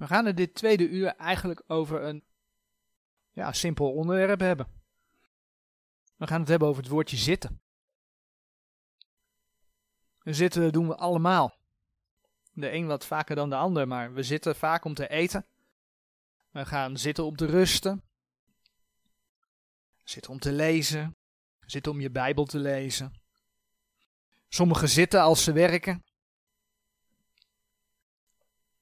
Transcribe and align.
We 0.00 0.06
gaan 0.06 0.26
er 0.26 0.34
dit 0.34 0.54
tweede 0.54 0.88
uur 0.88 1.06
eigenlijk 1.06 1.62
over 1.66 2.02
een 2.02 2.24
ja, 3.30 3.52
simpel 3.52 3.92
onderwerp 3.92 4.40
hebben. 4.40 4.66
We 6.16 6.26
gaan 6.26 6.40
het 6.40 6.48
hebben 6.48 6.68
over 6.68 6.82
het 6.82 6.90
woordje 6.90 7.16
zitten. 7.16 7.60
zitten 10.24 10.72
doen 10.72 10.88
we 10.88 10.96
allemaal. 10.96 11.56
De 12.52 12.72
een 12.72 12.86
wat 12.86 13.06
vaker 13.06 13.36
dan 13.36 13.50
de 13.50 13.56
ander, 13.56 13.88
maar 13.88 14.12
we 14.12 14.22
zitten 14.22 14.56
vaak 14.56 14.84
om 14.84 14.94
te 14.94 15.08
eten. 15.08 15.46
We 16.50 16.66
gaan 16.66 16.96
zitten 16.96 17.24
om 17.24 17.36
te 17.36 17.46
rusten. 17.46 18.02
Zitten 20.04 20.32
om 20.32 20.38
te 20.38 20.52
lezen. 20.52 21.16
Zitten 21.66 21.92
om 21.92 22.00
je 22.00 22.10
Bijbel 22.10 22.44
te 22.44 22.58
lezen. 22.58 23.20
Sommigen 24.48 24.88
zitten 24.88 25.20
als 25.20 25.44
ze 25.44 25.52
werken. 25.52 26.04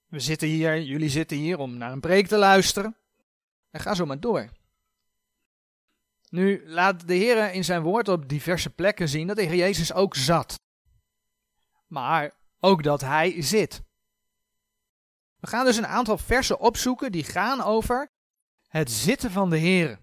We 0.09 0.21
zitten 0.21 0.49
hier, 0.49 0.83
jullie 0.83 1.09
zitten 1.09 1.37
hier 1.37 1.59
om 1.59 1.77
naar 1.77 1.93
een 1.93 2.01
preek 2.01 2.27
te 2.27 2.37
luisteren. 2.37 2.97
En 3.71 3.81
ga 3.81 3.95
zo 3.95 4.07
maar 4.07 4.21
door. 4.21 4.51
Nu 6.31 6.63
laat 6.69 7.09
de 7.09 7.15
Heer 7.15 7.53
in 7.53 7.65
zijn 7.65 7.83
woord 7.83 8.09
op 8.09 8.29
diverse 8.29 8.71
plekken 8.71 9.09
zien 9.09 9.27
dat 9.27 9.37
de 9.37 9.43
Heer 9.43 9.55
Jezus 9.55 9.93
ook 9.93 10.15
zat. 10.15 10.61
Maar 11.87 12.35
ook 12.61 12.83
dat 12.83 13.01
hij 13.01 13.43
zit. 13.43 13.83
We 15.41 15.47
gaan 15.47 15.65
dus 15.65 15.77
een 15.77 15.87
aantal 15.87 16.19
versen 16.19 16.61
opzoeken 16.61 17.13
die 17.13 17.25
gaan 17.25 17.61
over 17.61 18.11
het 18.69 18.91
zitten 18.91 19.31
van 19.31 19.51
de 19.51 19.59
Heer. 19.59 19.99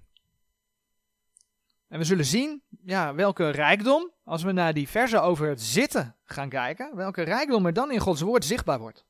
En 1.88 2.00
we 2.00 2.04
zullen 2.04 2.26
zien 2.26 2.64
ja, 2.84 3.14
welke 3.14 3.50
rijkdom, 3.50 4.12
als 4.24 4.44
we 4.44 4.52
naar 4.52 4.74
die 4.74 4.90
versen 4.90 5.22
over 5.22 5.50
het 5.50 5.62
zitten 5.62 6.16
gaan 6.24 6.50
kijken, 6.50 6.96
welke 6.96 7.22
rijkdom 7.22 7.66
er 7.66 7.74
dan 7.74 7.92
in 7.92 8.00
Gods 8.00 8.22
woord 8.22 8.46
zichtbaar 8.46 8.80
wordt. 8.80 9.06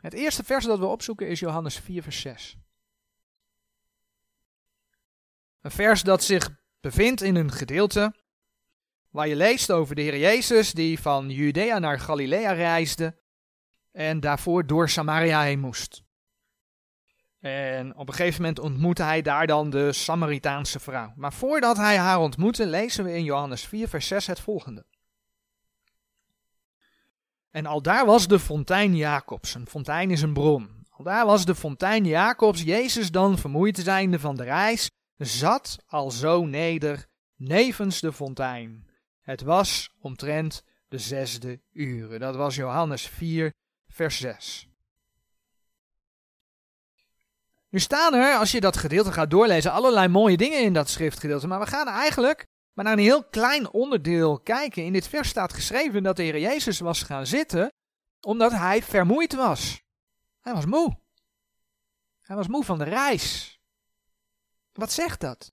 Het 0.00 0.12
eerste 0.12 0.44
vers 0.44 0.64
dat 0.64 0.78
we 0.78 0.86
opzoeken 0.86 1.28
is 1.28 1.40
Johannes 1.40 1.78
4, 1.78 2.02
vers 2.02 2.20
6. 2.20 2.56
Een 5.60 5.70
vers 5.70 6.02
dat 6.02 6.22
zich 6.22 6.50
bevindt 6.80 7.22
in 7.22 7.36
een 7.36 7.52
gedeelte 7.52 8.14
waar 9.10 9.28
je 9.28 9.36
leest 9.36 9.70
over 9.70 9.94
de 9.94 10.02
Heer 10.02 10.18
Jezus 10.18 10.72
die 10.72 11.00
van 11.00 11.30
Judea 11.30 11.78
naar 11.78 12.00
Galilea 12.00 12.52
reisde 12.52 13.18
en 13.92 14.20
daarvoor 14.20 14.66
door 14.66 14.88
Samaria 14.88 15.42
heen 15.42 15.60
moest. 15.60 16.02
En 17.38 17.96
op 17.96 18.08
een 18.08 18.14
gegeven 18.14 18.40
moment 18.40 18.58
ontmoette 18.58 19.02
hij 19.02 19.22
daar 19.22 19.46
dan 19.46 19.70
de 19.70 19.92
Samaritaanse 19.92 20.80
vrouw. 20.80 21.12
Maar 21.16 21.32
voordat 21.32 21.76
hij 21.76 21.96
haar 21.96 22.18
ontmoette, 22.18 22.66
lezen 22.66 23.04
we 23.04 23.14
in 23.14 23.24
Johannes 23.24 23.66
4, 23.66 23.88
vers 23.88 24.06
6 24.06 24.26
het 24.26 24.40
volgende. 24.40 24.84
En 27.50 27.66
al 27.66 27.82
daar 27.82 28.06
was 28.06 28.28
de 28.28 28.38
fontein 28.38 28.96
Jacobs. 28.96 29.54
Een 29.54 29.66
fontein 29.66 30.10
is 30.10 30.22
een 30.22 30.32
bron. 30.32 30.86
Al 30.90 31.04
daar 31.04 31.26
was 31.26 31.44
de 31.44 31.54
fontein 31.54 32.04
Jacobs. 32.04 32.62
Jezus 32.62 33.10
dan, 33.10 33.38
vermoeid 33.38 33.78
zijnde 33.78 34.18
van 34.18 34.36
de 34.36 34.44
reis, 34.44 34.90
zat 35.16 35.78
al 35.86 36.10
zo 36.10 36.44
neder, 36.44 37.06
nevens 37.36 38.00
de 38.00 38.12
fontein. 38.12 38.86
Het 39.20 39.42
was 39.42 39.94
omtrent 40.00 40.64
de 40.88 40.98
zesde 40.98 41.60
uren. 41.72 42.20
Dat 42.20 42.36
was 42.36 42.54
Johannes 42.54 43.06
4, 43.06 43.52
vers 43.88 44.20
6. 44.20 44.68
Nu 47.68 47.78
staan 47.78 48.14
er, 48.14 48.36
als 48.36 48.50
je 48.50 48.60
dat 48.60 48.76
gedeelte 48.76 49.12
gaat 49.12 49.30
doorlezen, 49.30 49.72
allerlei 49.72 50.08
mooie 50.08 50.36
dingen 50.36 50.62
in 50.62 50.72
dat 50.72 50.88
schriftgedeelte. 50.88 51.46
Maar 51.46 51.60
we 51.60 51.66
gaan 51.66 51.88
eigenlijk 51.88 52.46
maar 52.72 52.84
naar 52.84 52.92
een 52.92 53.04
heel 53.04 53.24
klein 53.24 53.70
onderdeel 53.70 54.40
kijken. 54.40 54.84
In 54.84 54.92
dit 54.92 55.08
vers 55.08 55.28
staat 55.28 55.52
geschreven 55.52 56.02
dat 56.02 56.16
de 56.16 56.22
Heer 56.22 56.38
Jezus 56.38 56.80
was 56.80 57.02
gaan 57.02 57.26
zitten 57.26 57.72
omdat 58.20 58.52
hij 58.52 58.82
vermoeid 58.82 59.34
was. 59.34 59.82
Hij 60.40 60.54
was 60.54 60.64
moe. 60.64 60.98
Hij 62.20 62.36
was 62.36 62.48
moe 62.48 62.64
van 62.64 62.78
de 62.78 62.84
reis. 62.84 63.58
Wat 64.72 64.92
zegt 64.92 65.20
dat? 65.20 65.52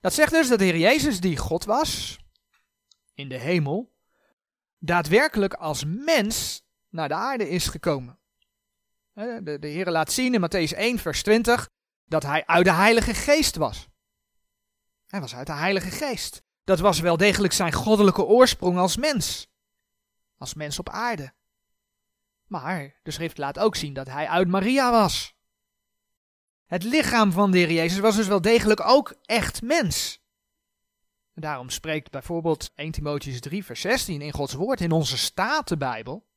Dat 0.00 0.12
zegt 0.12 0.32
dus 0.32 0.48
dat 0.48 0.58
de 0.58 0.64
Heer 0.64 0.78
Jezus, 0.78 1.20
die 1.20 1.36
God 1.36 1.64
was, 1.64 2.18
in 3.14 3.28
de 3.28 3.38
hemel, 3.38 3.92
daadwerkelijk 4.78 5.54
als 5.54 5.84
mens 5.84 6.62
naar 6.88 7.08
de 7.08 7.14
aarde 7.14 7.48
is 7.48 7.66
gekomen. 7.66 8.18
De, 9.14 9.56
de 9.60 9.68
Heer 9.68 9.90
laat 9.90 10.12
zien 10.12 10.34
in 10.34 10.40
Matthäus 10.40 10.76
1, 10.76 10.98
vers 10.98 11.22
20, 11.22 11.68
dat 12.04 12.22
hij 12.22 12.46
uit 12.46 12.64
de 12.64 12.72
Heilige 12.72 13.14
Geest 13.14 13.56
was. 13.56 13.88
Hij 15.10 15.20
was 15.20 15.34
uit 15.34 15.46
de 15.46 15.52
Heilige 15.52 15.90
Geest. 15.90 16.42
Dat 16.64 16.78
was 16.78 17.00
wel 17.00 17.16
degelijk 17.16 17.52
zijn 17.52 17.72
goddelijke 17.72 18.24
oorsprong 18.24 18.78
als 18.78 18.96
mens. 18.96 19.48
Als 20.38 20.54
mens 20.54 20.78
op 20.78 20.88
aarde. 20.88 21.32
Maar 22.46 23.00
de 23.02 23.10
schrift 23.10 23.38
laat 23.38 23.58
ook 23.58 23.76
zien 23.76 23.92
dat 23.92 24.06
hij 24.06 24.28
uit 24.28 24.48
Maria 24.48 24.90
was. 24.90 25.34
Het 26.66 26.82
lichaam 26.82 27.32
van 27.32 27.50
de 27.50 27.58
Heer 27.58 27.72
Jezus 27.72 27.98
was 27.98 28.16
dus 28.16 28.26
wel 28.26 28.40
degelijk 28.40 28.80
ook 28.80 29.14
echt 29.22 29.62
mens. 29.62 30.22
En 31.34 31.42
daarom 31.42 31.70
spreekt 31.70 32.10
bijvoorbeeld 32.10 32.70
1 32.74 32.90
Timotheus 32.90 33.40
3 33.40 33.64
vers 33.64 33.80
16 33.80 34.20
in 34.20 34.32
Gods 34.32 34.54
woord 34.54 34.80
in 34.80 34.92
onze 34.92 35.18
Statenbijbel 35.18 36.28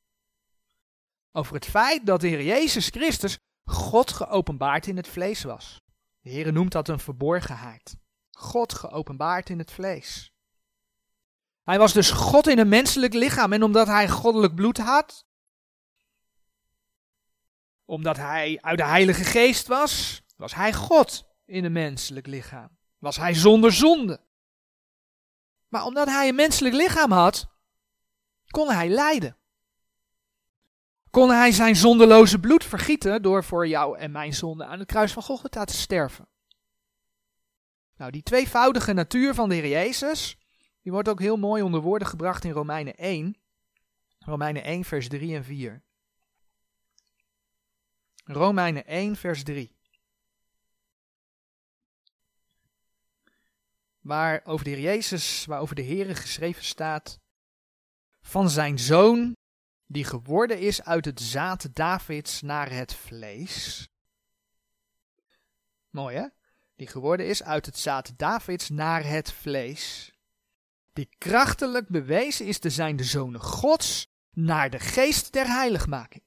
over 1.31 1.55
het 1.55 1.65
feit 1.65 2.05
dat 2.05 2.21
de 2.21 2.27
Heer 2.27 2.43
Jezus 2.43 2.87
Christus 2.87 3.37
God 3.63 4.11
geopenbaard 4.11 4.87
in 4.87 4.97
het 4.97 5.07
vlees 5.07 5.43
was. 5.43 5.81
De 6.21 6.29
Heer 6.29 6.53
noemt 6.53 6.71
dat 6.71 6.87
een 6.87 6.99
verborgenheid. 6.99 8.01
God 8.37 8.73
geopenbaard 8.73 9.49
in 9.49 9.59
het 9.59 9.71
vlees. 9.71 10.33
Hij 11.63 11.77
was 11.77 11.93
dus 11.93 12.11
God 12.11 12.47
in 12.47 12.59
een 12.59 12.69
menselijk 12.69 13.13
lichaam 13.13 13.53
en 13.53 13.63
omdat 13.63 13.87
hij 13.87 14.09
goddelijk 14.09 14.55
bloed 14.55 14.77
had, 14.77 15.25
omdat 17.85 18.17
hij 18.17 18.57
uit 18.61 18.77
de 18.77 18.85
Heilige 18.85 19.23
Geest 19.23 19.67
was, 19.67 20.21
was 20.35 20.55
hij 20.55 20.73
God 20.73 21.25
in 21.45 21.65
een 21.65 21.71
menselijk 21.71 22.27
lichaam. 22.27 22.77
Was 22.97 23.17
hij 23.17 23.33
zonder 23.33 23.71
zonde. 23.71 24.21
Maar 25.67 25.85
omdat 25.85 26.07
hij 26.07 26.27
een 26.27 26.35
menselijk 26.35 26.75
lichaam 26.75 27.11
had, 27.11 27.47
kon 28.47 28.69
hij 28.69 28.89
lijden. 28.89 29.37
Kon 31.09 31.29
hij 31.29 31.51
zijn 31.51 31.75
zondeloze 31.75 32.39
bloed 32.39 32.63
vergieten 32.63 33.21
door 33.21 33.43
voor 33.43 33.67
jou 33.67 33.97
en 33.97 34.11
mijn 34.11 34.33
zonde 34.33 34.65
aan 34.65 34.79
het 34.79 34.87
kruis 34.87 35.11
van 35.11 35.23
Golgotha 35.23 35.65
te 35.65 35.73
sterven. 35.73 36.27
Nou, 37.95 38.11
die 38.11 38.23
tweevoudige 38.23 38.93
natuur 38.93 39.33
van 39.33 39.49
de 39.49 39.55
Heer 39.55 39.67
Jezus, 39.67 40.37
die 40.81 40.91
wordt 40.91 41.09
ook 41.09 41.19
heel 41.19 41.37
mooi 41.37 41.61
onder 41.61 41.81
woorden 41.81 42.07
gebracht 42.07 42.43
in 42.43 42.51
Romeinen 42.51 42.95
1. 42.95 43.37
Romeinen 44.19 44.63
1, 44.63 44.83
vers 44.83 45.07
3 45.07 45.35
en 45.35 45.43
4. 45.43 45.83
Romeinen 48.25 48.85
1, 48.85 49.15
vers 49.15 49.43
3. 49.43 49.75
Waar 53.99 54.41
over 54.43 54.65
de 54.65 54.71
Heer 54.71 54.79
Jezus, 54.79 55.45
waarover 55.45 55.75
de 55.75 55.81
Heer 55.81 56.15
geschreven 56.15 56.63
staat, 56.63 57.19
van 58.21 58.49
zijn 58.49 58.79
zoon, 58.79 59.35
die 59.85 60.03
geworden 60.03 60.59
is 60.59 60.83
uit 60.83 61.05
het 61.05 61.21
zaad 61.21 61.75
Davids 61.75 62.41
naar 62.41 62.71
het 62.71 62.93
vlees. 62.93 63.89
Mooi 65.89 66.17
hè? 66.17 66.27
Die 66.75 66.87
geworden 66.87 67.27
is 67.27 67.43
uit 67.43 67.65
het 67.65 67.77
zaad 67.77 68.13
Davids 68.17 68.69
naar 68.69 69.05
het 69.05 69.31
vlees. 69.31 70.13
Die 70.93 71.09
krachtelijk 71.17 71.87
bewezen 71.87 72.45
is 72.45 72.59
te 72.59 72.69
zijn 72.69 72.95
de 72.95 73.03
zonen 73.03 73.41
Gods 73.41 74.07
naar 74.31 74.69
de 74.69 74.79
geest 74.79 75.31
der 75.33 75.47
heiligmaking 75.47 76.23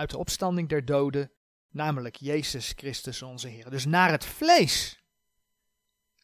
uit 0.00 0.10
de 0.10 0.18
opstanding 0.18 0.68
der 0.68 0.84
doden, 0.84 1.30
namelijk 1.68 2.16
Jezus 2.16 2.72
Christus 2.76 3.22
onze 3.22 3.48
Heer. 3.48 3.70
Dus 3.70 3.84
naar 3.84 4.10
het 4.10 4.24
vlees, 4.24 5.04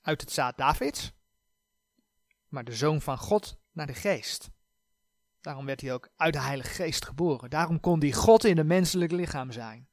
uit 0.01 0.21
het 0.21 0.33
zaad 0.33 0.57
Davids, 0.57 1.13
maar 2.49 2.65
de 2.65 2.75
Zoon 2.75 3.01
van 3.01 3.19
God 3.19 3.59
naar 3.73 3.87
de 3.87 3.95
geest. 3.95 4.51
Daarom 5.41 5.67
werd 5.67 5.81
hij 5.81 5.93
ook 5.93 6.09
uit 6.17 6.33
de 6.33 6.41
Heilige 6.41 6.71
Geest 6.71 7.05
geboren. 7.05 7.51
Daarom 7.51 7.81
kon 7.81 8.01
hij 8.01 8.13
God 8.13 8.45
in 8.45 8.59
een 8.59 8.67
menselijk 8.67 9.13
lichaam 9.13 9.53
zijn. 9.53 9.89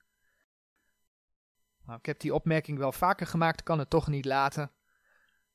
Nou, 1.86 2.00
ik 2.00 2.06
heb 2.06 2.20
die 2.20 2.34
opmerking 2.34 2.78
wel 2.78 2.92
vaker 2.92 3.28
gemaakt, 3.28 3.64
kan 3.64 3.80
het 3.80 3.90
toch 3.90 4.08
niet 4.08 4.26
laten. 4.26 4.72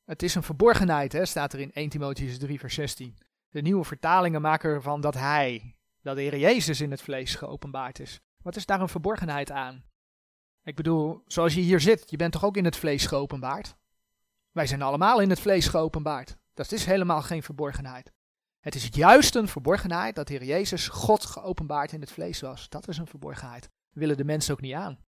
Het 0.05 0.23
is 0.23 0.35
een 0.35 0.43
verborgenheid, 0.43 1.13
hè, 1.13 1.25
staat 1.25 1.53
er 1.53 1.61
in 1.61 1.73
1 1.73 1.89
Timotheus 1.89 2.39
3, 2.39 2.59
vers 2.59 2.75
16. 2.75 3.19
De 3.49 3.61
nieuwe 3.61 3.85
vertalingen 3.85 4.41
maken 4.41 4.71
ervan 4.71 5.01
dat 5.01 5.15
hij, 5.15 5.77
dat 6.03 6.17
de 6.17 6.23
Heer 6.23 6.39
Jezus 6.39 6.81
in 6.81 6.91
het 6.91 7.03
vlees 7.03 7.35
geopenbaard 7.35 8.01
is. 8.01 8.21
Wat 8.43 8.57
is 8.57 8.67
daar 8.67 8.81
een 8.81 8.89
verborgenheid 8.89 9.51
aan? 9.51 9.85
Ik 10.63 10.77
bedoel, 10.77 11.23
zoals 11.27 11.55
je 11.55 11.61
hier 11.61 11.81
zit, 11.81 12.11
je 12.11 12.17
bent 12.17 12.33
toch 12.33 12.45
ook 12.45 12.57
in 12.57 12.65
het 12.65 12.77
vlees 12.77 13.07
geopenbaard? 13.07 13.77
Wij 14.51 14.67
zijn 14.67 14.83
allemaal 14.83 15.21
in 15.21 15.31
het 15.31 15.41
vlees 15.41 15.67
geopenbaard. 15.67 16.37
Dat 16.55 16.73
is 16.73 16.85
helemaal 16.85 17.23
geen 17.23 17.43
verborgenheid. 17.43 18.13
Het 18.61 18.75
is 18.75 18.89
juist 18.93 19.35
een 19.35 19.49
verborgenheid 19.49 20.15
dat 20.15 20.27
de 20.27 20.33
Heer 20.33 20.45
Jezus 20.45 20.89
God 20.89 21.25
geopenbaard 21.25 21.93
in 21.93 22.01
het 22.01 22.13
vlees 22.13 22.41
was. 22.41 22.69
Dat 22.69 22.89
is 22.89 22.99
een 22.99 23.07
verborgenheid. 23.07 23.71
willen 23.91 24.17
de 24.17 24.25
mensen 24.25 24.53
ook 24.53 24.61
niet 24.61 24.75
aan. 24.75 24.99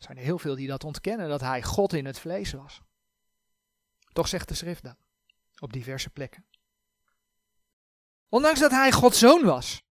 Er 0.00 0.06
zijn 0.06 0.18
er 0.18 0.24
heel 0.24 0.38
veel 0.38 0.54
die 0.54 0.68
dat 0.68 0.84
ontkennen, 0.84 1.28
dat 1.28 1.40
hij 1.40 1.62
God 1.62 1.92
in 1.92 2.06
het 2.06 2.18
vlees 2.18 2.52
was. 2.52 2.80
Toch 4.12 4.28
zegt 4.28 4.48
de 4.48 4.54
schrift 4.54 4.82
dat, 4.82 4.96
op 5.58 5.72
diverse 5.72 6.10
plekken. 6.10 6.44
Ondanks 8.28 8.60
dat 8.60 8.70
hij 8.70 8.92
Gods 8.92 9.18
zoon 9.18 9.44
was, 9.44 9.82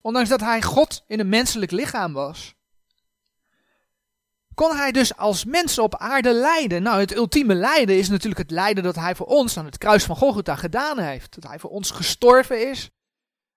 ondanks 0.00 0.28
dat 0.28 0.40
hij 0.40 0.62
God 0.62 1.04
in 1.06 1.20
een 1.20 1.28
menselijk 1.28 1.70
lichaam 1.70 2.12
was, 2.12 2.54
kon 4.54 4.76
hij 4.76 4.92
dus 4.92 5.16
als 5.16 5.44
mens 5.44 5.78
op 5.78 5.96
aarde 5.96 6.32
lijden. 6.32 6.82
Nou, 6.82 7.00
het 7.00 7.14
ultieme 7.14 7.54
lijden 7.54 7.98
is 7.98 8.08
natuurlijk 8.08 8.40
het 8.40 8.50
lijden 8.50 8.82
dat 8.82 8.94
hij 8.94 9.14
voor 9.14 9.26
ons 9.26 9.58
aan 9.58 9.64
het 9.64 9.78
kruis 9.78 10.04
van 10.04 10.16
Golgotha 10.16 10.56
gedaan 10.56 10.98
heeft. 10.98 11.34
Dat 11.34 11.50
hij 11.50 11.58
voor 11.58 11.70
ons 11.70 11.90
gestorven 11.90 12.70
is 12.70 12.90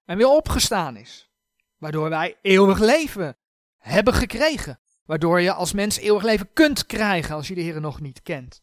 en 0.06 0.18
weer 0.18 0.30
opgestaan 0.30 0.96
is. 0.96 1.30
Waardoor 1.78 2.10
wij 2.10 2.38
eeuwig 2.42 2.80
leven 2.80 3.38
hebben 3.78 4.14
gekregen. 4.14 4.80
Waardoor 5.10 5.42
je 5.42 5.54
als 5.54 5.74
mens 5.74 5.98
eeuwig 5.98 6.24
leven 6.24 6.54
kunt 6.54 6.86
krijgen 6.86 7.36
als 7.36 7.48
je 7.48 7.56
de 7.56 7.62
Heer 7.62 7.82
nog 7.82 8.00
niet 8.00 8.22
kent. 8.22 8.62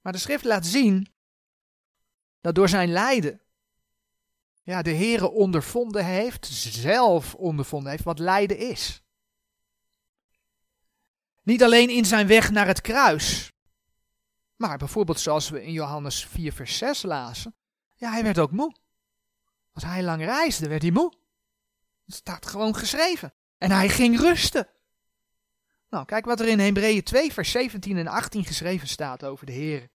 Maar 0.00 0.12
de 0.12 0.18
schrift 0.18 0.44
laat 0.44 0.66
zien 0.66 1.12
dat 2.40 2.54
door 2.54 2.68
zijn 2.68 2.92
lijden 2.92 3.40
ja, 4.62 4.82
de 4.82 4.94
Heere 4.94 5.30
ondervonden 5.30 6.04
heeft, 6.04 6.46
zelf 6.46 7.34
ondervonden 7.34 7.90
heeft 7.90 8.04
wat 8.04 8.18
lijden 8.18 8.58
is. 8.58 9.02
Niet 11.42 11.62
alleen 11.62 11.88
in 11.88 12.04
zijn 12.04 12.26
weg 12.26 12.50
naar 12.50 12.66
het 12.66 12.80
kruis, 12.80 13.52
maar 14.56 14.78
bijvoorbeeld 14.78 15.20
zoals 15.20 15.48
we 15.48 15.64
in 15.64 15.72
Johannes 15.72 16.26
4 16.26 16.52
vers 16.52 16.78
6 16.78 17.02
lazen, 17.02 17.54
ja, 17.94 18.10
hij 18.10 18.22
werd 18.22 18.38
ook 18.38 18.52
moe. 18.52 18.76
Als 19.72 19.84
hij 19.84 20.02
lang 20.02 20.24
reisde, 20.24 20.68
werd 20.68 20.82
hij 20.82 20.90
moe. 20.90 21.12
Het 22.04 22.14
staat 22.14 22.46
gewoon 22.46 22.74
geschreven. 22.74 23.34
En 23.62 23.70
hij 23.70 23.88
ging 23.88 24.18
rusten. 24.18 24.68
Nou, 25.90 26.04
kijk 26.04 26.24
wat 26.24 26.40
er 26.40 26.48
in 26.48 26.58
Hebreeën 26.58 27.02
2 27.02 27.32
vers 27.32 27.50
17 27.50 27.96
en 27.96 28.06
18 28.06 28.44
geschreven 28.44 28.88
staat 28.88 29.24
over 29.24 29.46
de 29.46 29.52
Heer. 29.52 29.88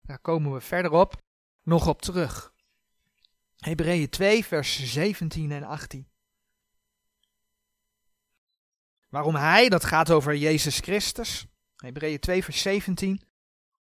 Daar 0.00 0.18
komen 0.18 0.52
we 0.52 0.60
verderop 0.60 1.22
nog 1.62 1.86
op 1.86 2.02
terug. 2.02 2.52
Hebreeën 3.56 4.08
2, 4.08 4.44
vers 4.44 4.92
17 4.92 5.50
en 5.52 5.62
18. 5.62 6.08
Waarom 9.08 9.34
hij, 9.34 9.68
dat 9.68 9.84
gaat 9.84 10.10
over 10.10 10.36
Jezus 10.36 10.78
Christus. 10.78 11.46
Hebreeën 11.76 12.20
2, 12.20 12.44
vers 12.44 12.60
17. 12.60 13.22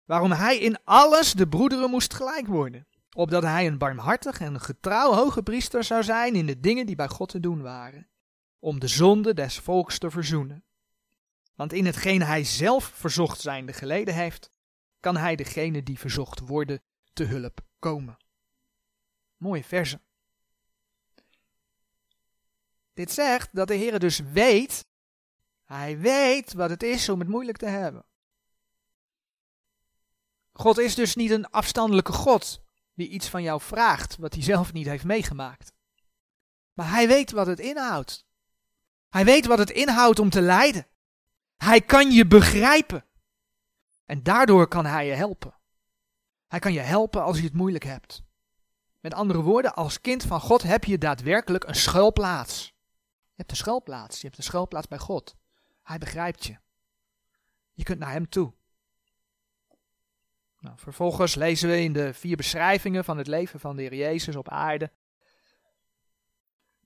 Waarom 0.05 0.31
hij 0.31 0.57
in 0.57 0.83
alles 0.83 1.33
de 1.33 1.47
broederen 1.47 1.89
moest 1.89 2.13
gelijk 2.13 2.47
worden. 2.47 2.87
Opdat 3.15 3.43
hij 3.43 3.67
een 3.67 3.77
barmhartig 3.77 4.39
en 4.39 4.61
getrouw 4.61 5.13
hoge 5.13 5.43
priester 5.43 5.83
zou 5.83 6.03
zijn 6.03 6.35
in 6.35 6.45
de 6.45 6.59
dingen 6.59 6.85
die 6.85 6.95
bij 6.95 7.07
God 7.07 7.29
te 7.29 7.39
doen 7.39 7.61
waren. 7.61 8.07
Om 8.59 8.79
de 8.79 8.87
zonde 8.87 9.33
des 9.33 9.57
volks 9.59 9.97
te 9.97 10.11
verzoenen. 10.11 10.63
Want 11.55 11.73
in 11.73 11.85
hetgeen 11.85 12.21
hij 12.21 12.43
zelf 12.43 12.83
verzocht 12.83 13.39
zijnde 13.39 13.73
geleden 13.73 14.13
heeft, 14.13 14.51
kan 14.99 15.17
hij 15.17 15.35
degene 15.35 15.83
die 15.83 15.99
verzocht 15.99 16.39
worden 16.39 16.81
te 17.13 17.23
hulp 17.23 17.61
komen. 17.79 18.17
Mooie 19.37 19.63
verse. 19.63 20.01
Dit 22.93 23.11
zegt 23.11 23.49
dat 23.51 23.67
de 23.67 23.75
Heer 23.75 23.99
dus 23.99 24.19
weet, 24.19 24.87
hij 25.65 25.97
weet 25.97 26.53
wat 26.53 26.69
het 26.69 26.83
is 26.83 27.09
om 27.09 27.19
het 27.19 27.29
moeilijk 27.29 27.57
te 27.57 27.65
hebben. 27.65 28.05
God 30.51 30.77
is 30.77 30.95
dus 30.95 31.15
niet 31.15 31.31
een 31.31 31.49
afstandelijke 31.49 32.11
God 32.11 32.61
die 32.93 33.07
iets 33.09 33.29
van 33.29 33.43
jou 33.43 33.61
vraagt 33.61 34.17
wat 34.17 34.33
hij 34.33 34.43
zelf 34.43 34.73
niet 34.73 34.85
heeft 34.85 35.03
meegemaakt. 35.03 35.73
Maar 36.73 36.89
hij 36.89 37.07
weet 37.07 37.31
wat 37.31 37.47
het 37.47 37.59
inhoudt. 37.59 38.26
Hij 39.09 39.25
weet 39.25 39.45
wat 39.45 39.57
het 39.57 39.69
inhoudt 39.69 40.19
om 40.19 40.29
te 40.29 40.41
lijden. 40.41 40.87
Hij 41.57 41.81
kan 41.81 42.11
je 42.11 42.27
begrijpen. 42.27 43.05
En 44.05 44.23
daardoor 44.23 44.67
kan 44.67 44.85
hij 44.85 45.07
je 45.07 45.13
helpen. 45.13 45.55
Hij 46.47 46.59
kan 46.59 46.73
je 46.73 46.79
helpen 46.79 47.23
als 47.23 47.37
je 47.37 47.43
het 47.43 47.53
moeilijk 47.53 47.83
hebt. 47.83 48.23
Met 48.99 49.13
andere 49.13 49.41
woorden, 49.41 49.75
als 49.75 50.01
kind 50.01 50.23
van 50.23 50.41
God 50.41 50.63
heb 50.63 50.83
je 50.83 50.97
daadwerkelijk 50.97 51.63
een 51.63 51.75
schuilplaats. 51.75 52.65
Je 53.27 53.33
hebt 53.35 53.51
een 53.51 53.57
schuilplaats. 53.57 54.19
Je 54.19 54.25
hebt 54.25 54.37
een 54.37 54.43
schuilplaats 54.43 54.87
bij 54.87 54.97
God. 54.97 55.35
Hij 55.83 55.97
begrijpt 55.97 56.45
je. 56.45 56.57
Je 57.73 57.83
kunt 57.83 57.99
naar 57.99 58.11
hem 58.11 58.29
toe. 58.29 58.53
Nou, 60.59 60.77
vervolgens 60.77 61.35
lezen 61.35 61.69
we 61.69 61.81
in 61.81 61.93
de 61.93 62.13
vier 62.13 62.35
beschrijvingen 62.35 63.03
van 63.03 63.17
het 63.17 63.27
leven 63.27 63.59
van 63.59 63.75
de 63.75 63.81
Heer 63.81 63.95
Jezus 63.95 64.35
op 64.35 64.49
aarde. 64.49 64.91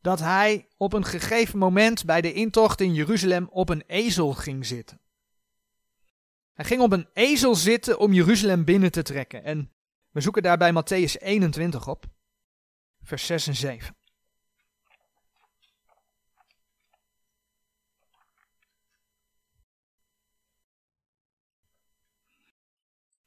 Dat 0.02 0.20
hij 0.20 0.68
op 0.78 0.94
een 0.94 1.06
gegeven 1.06 1.60
moment 1.60 2.06
bij 2.06 2.22
de 2.22 2.34
intocht 2.34 2.82
in 2.82 2.94
Jeruzalem 2.94 3.48
op 3.52 3.70
een 3.70 3.84
ezel 3.88 4.34
ging 4.34 4.66
zitten. 4.66 5.00
Hij 6.54 6.66
ging 6.66 6.82
op 6.82 6.92
een 6.92 7.08
ezel 7.14 7.56
zitten 7.56 8.00
om 8.00 8.14
Jeruzalem 8.14 8.66
binnen 8.66 8.92
te 8.92 9.02
trekken. 9.02 9.44
En 9.44 9.72
we 10.12 10.22
zoeken 10.22 10.44
daarbij 10.44 10.72
Matthäus 10.72 11.22
21 11.22 11.88
op, 11.88 12.06
vers 13.02 13.26
6 13.26 13.48
en 13.48 13.56
7. 13.56 13.96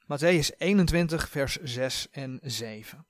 Matthäus 0.07 0.51
21, 0.59 1.29
vers 1.29 1.57
6 1.63 2.09
en 2.11 2.39
7. 2.43 3.07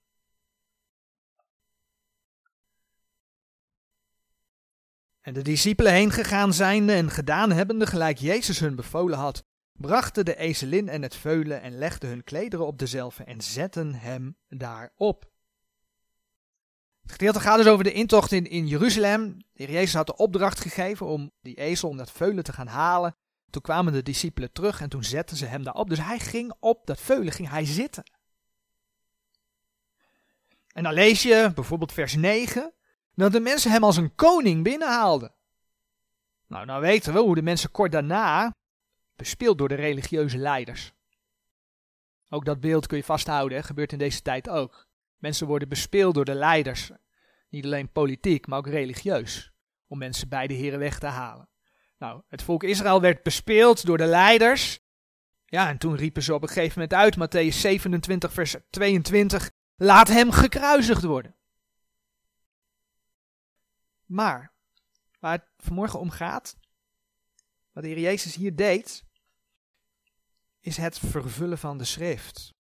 En 5.24 5.32
de 5.34 5.42
discipelen 5.42 5.92
heen 5.92 6.10
gegaan 6.10 6.52
zijnde 6.52 6.92
en 6.92 7.10
gedaan 7.10 7.52
hebbende 7.52 7.86
gelijk 7.86 8.18
Jezus 8.18 8.58
hun 8.58 8.74
bevolen 8.74 9.18
had, 9.18 9.44
brachten 9.72 10.24
de 10.24 10.36
ezelin 10.36 10.88
en 10.88 11.02
het 11.02 11.16
veulen 11.16 11.62
en 11.62 11.78
legden 11.78 12.08
hun 12.08 12.24
klederen 12.24 12.66
op 12.66 12.78
dezelfde 12.78 13.24
en 13.24 13.40
zetten 13.40 13.94
hem 13.94 14.36
daarop. 14.48 15.30
Het 17.02 17.12
gedeelte 17.12 17.40
gaat 17.40 17.56
dus 17.56 17.66
over 17.66 17.84
de 17.84 17.92
intocht 17.92 18.32
in, 18.32 18.46
in 18.46 18.66
Jeruzalem. 18.66 19.36
De 19.52 19.62
heer 19.62 19.70
Jezus 19.70 19.94
had 19.94 20.06
de 20.06 20.16
opdracht 20.16 20.60
gegeven 20.60 21.06
om 21.06 21.30
die 21.40 21.54
ezel, 21.54 21.88
om 21.88 21.96
dat 21.96 22.10
veulen 22.10 22.44
te 22.44 22.52
gaan 22.52 22.66
halen. 22.66 23.16
Toen 23.50 23.62
kwamen 23.62 23.92
de 23.92 24.02
discipelen 24.02 24.52
terug 24.52 24.80
en 24.80 24.88
toen 24.88 25.04
zetten 25.04 25.36
ze 25.36 25.46
hem 25.46 25.64
daarop. 25.64 25.88
Dus 25.88 26.00
hij 26.00 26.18
ging 26.18 26.54
op 26.60 26.86
dat 26.86 27.00
veulen, 27.00 27.32
ging 27.32 27.48
hij 27.48 27.64
zitten. 27.64 28.04
En 30.72 30.82
dan 30.82 30.92
lees 30.92 31.22
je 31.22 31.52
bijvoorbeeld 31.54 31.92
vers 31.92 32.14
9, 32.14 32.74
dat 33.14 33.32
de 33.32 33.40
mensen 33.40 33.70
hem 33.70 33.84
als 33.84 33.96
een 33.96 34.14
koning 34.14 34.62
binnenhaalden. 34.62 35.34
Nou, 36.46 36.66
nou 36.66 36.80
weten 36.80 37.12
we 37.12 37.18
hoe 37.18 37.34
de 37.34 37.42
mensen 37.42 37.70
kort 37.70 37.92
daarna 37.92 38.54
bespeeld 39.16 39.58
door 39.58 39.68
de 39.68 39.74
religieuze 39.74 40.38
leiders. 40.38 40.92
Ook 42.28 42.44
dat 42.44 42.60
beeld 42.60 42.86
kun 42.86 42.96
je 42.96 43.04
vasthouden, 43.04 43.64
gebeurt 43.64 43.92
in 43.92 43.98
deze 43.98 44.22
tijd 44.22 44.48
ook. 44.48 44.86
Mensen 45.18 45.46
worden 45.46 45.68
bespeeld 45.68 46.14
door 46.14 46.24
de 46.24 46.34
leiders, 46.34 46.90
niet 47.48 47.64
alleen 47.64 47.92
politiek, 47.92 48.46
maar 48.46 48.58
ook 48.58 48.66
religieus, 48.66 49.52
om 49.86 49.98
mensen 49.98 50.28
bij 50.28 50.46
de 50.46 50.54
Heren 50.54 50.78
weg 50.78 50.98
te 50.98 51.06
halen. 51.06 51.48
Nou, 51.98 52.22
het 52.28 52.42
volk 52.42 52.62
Israël 52.62 53.00
werd 53.00 53.22
bespeeld 53.22 53.86
door 53.86 53.98
de 53.98 54.06
leiders. 54.06 54.78
Ja, 55.44 55.68
en 55.68 55.78
toen 55.78 55.96
riepen 55.96 56.22
ze 56.22 56.34
op 56.34 56.42
een 56.42 56.48
gegeven 56.48 56.72
moment 56.80 56.94
uit, 56.94 57.16
Matthäus 57.16 57.56
27, 57.56 58.32
vers 58.32 58.56
22, 58.70 59.50
laat 59.76 60.08
hem 60.08 60.30
gekruisigd 60.30 61.02
worden. 61.02 61.36
Maar, 64.14 64.52
waar 65.20 65.32
het 65.32 65.48
vanmorgen 65.56 66.00
om 66.00 66.10
gaat, 66.10 66.56
wat 67.72 67.82
de 67.82 67.88
Heer 67.88 67.98
Jezus 68.00 68.34
hier 68.34 68.56
deed, 68.56 69.04
is 70.60 70.76
het 70.76 70.98
vervullen 70.98 71.58
van 71.58 71.78
de 71.78 71.84
schrift. 71.84 72.54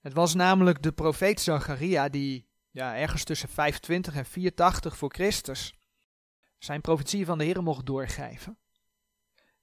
Het 0.00 0.12
was 0.12 0.34
namelijk 0.34 0.82
de 0.82 0.92
profeet 0.92 1.40
Zacharia 1.40 2.08
die 2.08 2.48
ja, 2.70 2.96
ergens 2.96 3.24
tussen 3.24 3.48
25 3.48 4.14
en 4.14 4.26
84 4.26 4.96
voor 4.96 5.12
Christus 5.14 5.74
zijn 6.58 6.80
profetie 6.80 7.26
van 7.26 7.38
de 7.38 7.44
Heer 7.44 7.62
mocht 7.62 7.86
doorgeven. 7.86 8.58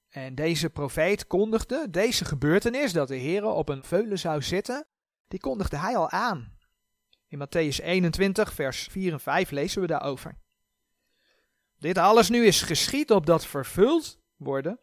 En 0.09 0.35
deze 0.35 0.69
profeet 0.69 1.27
kondigde 1.27 1.89
deze 1.89 2.25
gebeurtenis, 2.25 2.93
dat 2.93 3.07
de 3.07 3.15
Heer 3.15 3.45
op 3.45 3.69
een 3.69 3.83
veulen 3.83 4.19
zou 4.19 4.41
zitten, 4.41 4.87
die 5.27 5.39
kondigde 5.39 5.77
hij 5.77 5.97
al 5.97 6.09
aan. 6.09 6.58
In 7.29 7.37
Matthäus 7.37 7.81
21, 7.81 8.53
vers 8.53 8.87
4 8.91 9.11
en 9.11 9.19
5 9.19 9.51
lezen 9.51 9.81
we 9.81 9.87
daarover. 9.87 10.37
Dit 11.79 11.97
alles 11.97 12.29
nu 12.29 12.45
is 12.45 12.61
geschied 12.61 13.11
opdat 13.11 13.45
vervuld 13.45 14.19
worden 14.35 14.79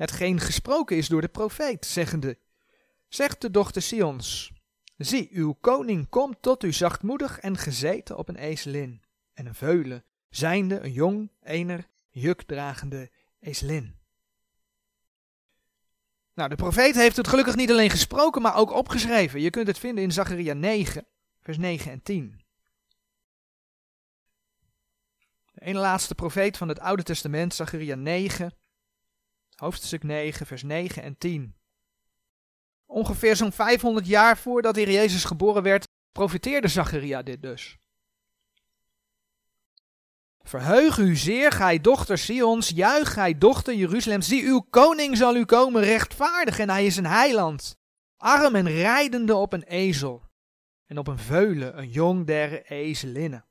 hetgeen 0.00 0.40
gesproken 0.40 0.96
is 0.96 1.08
door 1.08 1.20
de 1.20 1.28
profeet, 1.28 1.86
zeggende, 1.86 2.38
zegt 3.08 3.40
de 3.40 3.50
dochter 3.50 3.82
Sions, 3.82 4.52
zie, 4.96 5.28
uw 5.32 5.52
koning 5.60 6.08
komt 6.08 6.42
tot 6.42 6.64
u 6.64 6.72
zachtmoedig 6.72 7.38
en 7.38 7.56
gezeten 7.56 8.16
op 8.16 8.28
een 8.28 8.36
ezelin, 8.36 9.02
en 9.34 9.46
een 9.46 9.54
veulen, 9.54 10.04
zijnde 10.30 10.80
een 10.80 10.92
jong, 10.92 11.30
ener, 11.42 11.86
jukdragende 12.10 13.10
ezelin. 13.40 13.94
Nou, 16.34 16.48
de 16.48 16.56
profeet 16.56 16.94
heeft 16.94 17.16
het 17.16 17.28
gelukkig 17.28 17.56
niet 17.56 17.70
alleen 17.70 17.90
gesproken, 17.90 18.42
maar 18.42 18.56
ook 18.56 18.72
opgeschreven. 18.72 19.40
Je 19.40 19.50
kunt 19.50 19.66
het 19.66 19.78
vinden 19.78 20.04
in 20.04 20.12
Zacharia 20.12 20.54
9, 20.54 21.06
vers 21.40 21.58
9 21.58 21.92
en 21.92 22.02
10. 22.02 22.40
De 25.52 25.60
ene 25.60 25.78
laatste 25.78 26.14
profeet 26.14 26.56
van 26.56 26.68
het 26.68 26.80
Oude 26.80 27.02
Testament, 27.02 27.54
Zacharia 27.54 27.94
9, 27.94 28.52
hoofdstuk 29.54 30.02
9, 30.02 30.46
vers 30.46 30.62
9 30.62 31.02
en 31.02 31.18
10. 31.18 31.54
Ongeveer 32.86 33.36
zo'n 33.36 33.52
500 33.52 34.06
jaar 34.06 34.38
voordat 34.38 34.76
Heer 34.76 34.90
Jezus 34.90 35.24
geboren 35.24 35.62
werd, 35.62 35.88
profeteerde 36.12 36.68
Zacharia 36.68 37.22
dit 37.22 37.42
dus. 37.42 37.78
Verheug 40.42 40.98
u 40.98 41.16
zeer, 41.16 41.52
gij 41.52 41.80
dochter 41.80 42.18
Sions, 42.18 42.68
juich 42.68 43.12
gij 43.12 43.38
dochter 43.38 43.74
Jeruzalem, 43.74 44.22
zie 44.22 44.44
uw 44.44 44.60
koning 44.70 45.16
zal 45.16 45.36
u 45.36 45.44
komen 45.44 45.82
rechtvaardig 45.82 46.58
en 46.58 46.70
hij 46.70 46.86
is 46.86 46.96
een 46.96 47.06
heiland, 47.06 47.76
arm 48.16 48.54
en 48.54 48.68
rijdende 48.68 49.34
op 49.34 49.52
een 49.52 49.62
ezel 49.62 50.29
en 50.90 50.98
op 50.98 51.06
een 51.06 51.18
veulen, 51.18 51.78
een 51.78 51.88
jong 51.88 52.26
der 52.26 52.64
ezelinnen. 52.64 53.44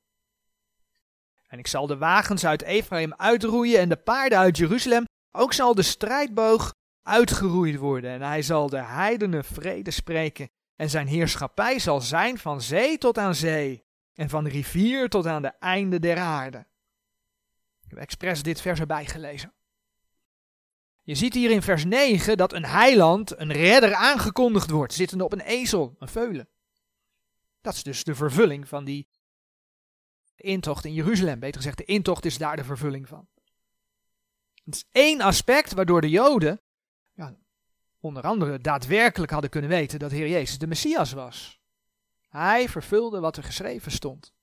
En 1.48 1.60
ik 1.60 1.68
zal 1.68 1.88
de 1.88 1.98
wagens 1.98 2.46
uit 2.46 2.62
Ephraim 2.62 3.14
uitroeien 3.14 3.80
en 3.80 3.90
de 3.90 3.96
paarden 3.96 4.38
uit 4.38 4.58
Jeruzalem, 4.58 5.06
ook 5.32 5.54
zal 5.54 5.76
de 5.76 5.82
strijdboog 5.82 6.74
uitgeroeid 7.04 7.76
worden 7.76 8.12
en 8.12 8.22
hij 8.22 8.42
zal 8.42 8.70
de 8.70 8.84
heidenen 8.84 9.44
vrede 9.44 9.92
spreken 9.92 10.50
en 10.76 10.90
zijn 10.90 11.08
heerschappij 11.08 11.80
zal 11.80 12.02
zijn 12.02 12.38
van 12.38 12.62
zee 12.62 12.98
tot 12.98 13.18
aan 13.18 13.36
zee 13.36 13.84
en 14.14 14.30
van 14.30 14.48
rivier 14.48 15.10
tot 15.10 15.26
aan 15.26 15.42
de 15.42 15.54
einde 15.60 16.00
der 16.00 16.18
aarde. 16.18 16.66
Ik 17.84 17.90
heb 17.90 17.98
expres 17.98 18.44
dit 18.44 18.62
vers 18.62 18.80
erbij 18.80 19.06
gelezen. 19.06 19.54
Je 21.04 21.16
ziet 21.16 21.34
hier 21.34 21.52
in 21.52 21.62
vers 21.62 21.86
9 21.86 22.38
dat 22.38 22.54
een 22.54 22.66
heiland, 22.66 23.40
een 23.40 23.52
redder 23.52 23.94
aangekondigd 23.94 24.70
wordt, 24.70 24.94
zittende 24.94 25.24
op 25.24 25.34
een 25.34 25.42
ezel, 25.42 25.96
een 26.00 26.08
veulen. 26.08 26.50
Dat 27.62 27.74
is 27.74 27.84
dus 27.84 28.04
de 28.04 28.16
vervulling 28.16 28.68
van 28.68 28.86
die 28.86 29.08
intocht 30.36 30.86
in 30.86 30.94
Jeruzalem. 30.94 31.40
Beter 31.40 31.62
gezegd, 31.62 31.78
de 31.78 31.86
intocht 31.86 32.26
is 32.26 32.38
daar 32.38 32.56
de 32.56 32.64
vervulling 32.64 33.08
van. 33.08 33.28
Het 34.64 34.76
is 34.76 34.86
één 34.92 35.22
aspect 35.22 35.74
waardoor 35.74 36.02
de 36.02 36.10
Joden, 36.10 36.62
ja, 37.14 37.36
onder 38.00 38.24
andere, 38.24 38.60
daadwerkelijk 38.60 39.32
hadden 39.32 39.50
kunnen 39.50 39.70
weten 39.70 40.00
dat 40.00 40.12
Heer 40.12 40.28
Jezus 40.28 40.58
de 40.58 40.68
Messias 40.68 41.12
was. 41.12 41.60
Hij 42.30 42.70
vervulde 42.70 43.20
wat 43.20 43.38
er 43.38 43.44
geschreven 43.44 43.92
stond. 43.92 44.34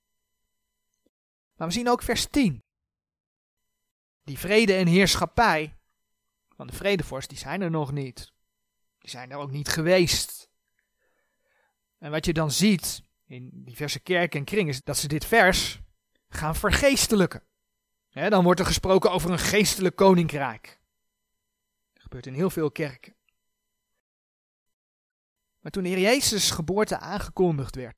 Maar 1.55 1.67
we 1.67 1.73
zien 1.73 1.89
ook 1.89 2.01
vers 2.01 2.27
10. 2.29 2.63
Die 4.23 4.39
vrede 4.39 4.73
en 4.73 4.87
heerschappij 4.87 5.77
van 6.55 6.67
de 6.67 6.73
vredevorst, 6.73 7.29
die 7.29 7.37
zijn 7.37 7.61
er 7.61 7.71
nog 7.71 7.91
niet. 7.91 8.31
Die 8.99 9.09
zijn 9.09 9.31
er 9.31 9.37
ook 9.37 9.51
niet 9.51 9.67
geweest. 9.67 10.49
En 11.97 12.11
wat 12.11 12.25
je 12.25 12.33
dan 12.33 12.51
ziet 12.51 13.01
in 13.27 13.49
diverse 13.53 13.99
kerken 13.99 14.39
en 14.39 14.45
kringen, 14.45 14.73
is 14.73 14.83
dat 14.83 14.97
ze 14.97 15.07
dit 15.07 15.25
vers 15.25 15.81
gaan 16.29 16.55
vergeestelijken. 16.55 17.43
dan 18.09 18.43
wordt 18.43 18.59
er 18.59 18.65
gesproken 18.65 19.11
over 19.11 19.31
een 19.31 19.39
geestelijk 19.39 19.95
koninkrijk. 19.95 20.79
Dat 21.93 22.03
gebeurt 22.03 22.25
in 22.25 22.33
heel 22.33 22.49
veel 22.49 22.71
kerken. 22.71 23.15
Maar 25.59 25.71
toen 25.71 25.83
de 25.83 25.89
Heer 25.89 25.99
Jezus' 25.99 26.51
geboorte 26.51 26.97
aangekondigd 26.97 27.75
werd, 27.75 27.97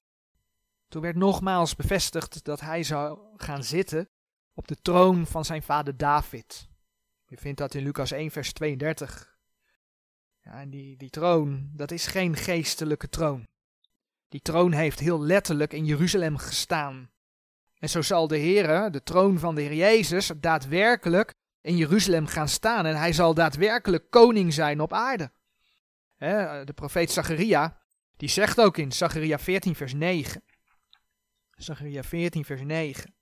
toen 0.87 1.01
werd 1.01 1.15
nogmaals 1.15 1.75
bevestigd 1.75 2.43
dat 2.43 2.59
hij 2.59 2.83
zou 2.83 3.19
gaan 3.37 3.63
zitten 3.63 4.09
op 4.53 4.67
de 4.67 4.81
troon 4.81 5.27
van 5.27 5.45
zijn 5.45 5.63
vader 5.63 5.97
David. 5.97 6.67
Je 7.25 7.37
vindt 7.37 7.57
dat 7.57 7.73
in 7.73 7.83
Lucas 7.83 8.11
1, 8.11 8.31
vers 8.31 8.53
32. 8.53 9.37
Ja, 10.41 10.59
en 10.59 10.69
die, 10.69 10.97
die 10.97 11.09
troon, 11.09 11.69
dat 11.73 11.91
is 11.91 12.07
geen 12.07 12.35
geestelijke 12.35 13.09
troon. 13.09 13.47
Die 14.29 14.41
troon 14.41 14.71
heeft 14.71 14.99
heel 14.99 15.21
letterlijk 15.21 15.73
in 15.73 15.85
Jeruzalem 15.85 16.37
gestaan. 16.37 17.09
En 17.79 17.89
zo 17.89 18.01
zal 18.01 18.27
de 18.27 18.37
Heere, 18.37 18.89
de 18.89 19.03
troon 19.03 19.39
van 19.39 19.55
de 19.55 19.61
Heer 19.61 19.73
Jezus, 19.73 20.31
daadwerkelijk 20.37 21.33
in 21.61 21.77
Jeruzalem 21.77 22.27
gaan 22.27 22.47
staan. 22.47 22.85
En 22.85 22.95
hij 22.95 23.13
zal 23.13 23.33
daadwerkelijk 23.33 24.09
koning 24.09 24.53
zijn 24.53 24.79
op 24.79 24.93
aarde. 24.93 25.31
de 26.17 26.73
profeet 26.75 27.11
Zacharia, 27.11 27.77
die 28.17 28.29
zegt 28.29 28.59
ook 28.59 28.77
in 28.77 28.91
Zacharia 28.91 29.39
14 29.39 29.75
vers 29.75 29.93
9. 29.93 30.43
Zacharia 31.55 32.03
14 32.03 32.45
vers 32.45 32.61
9. 32.61 33.13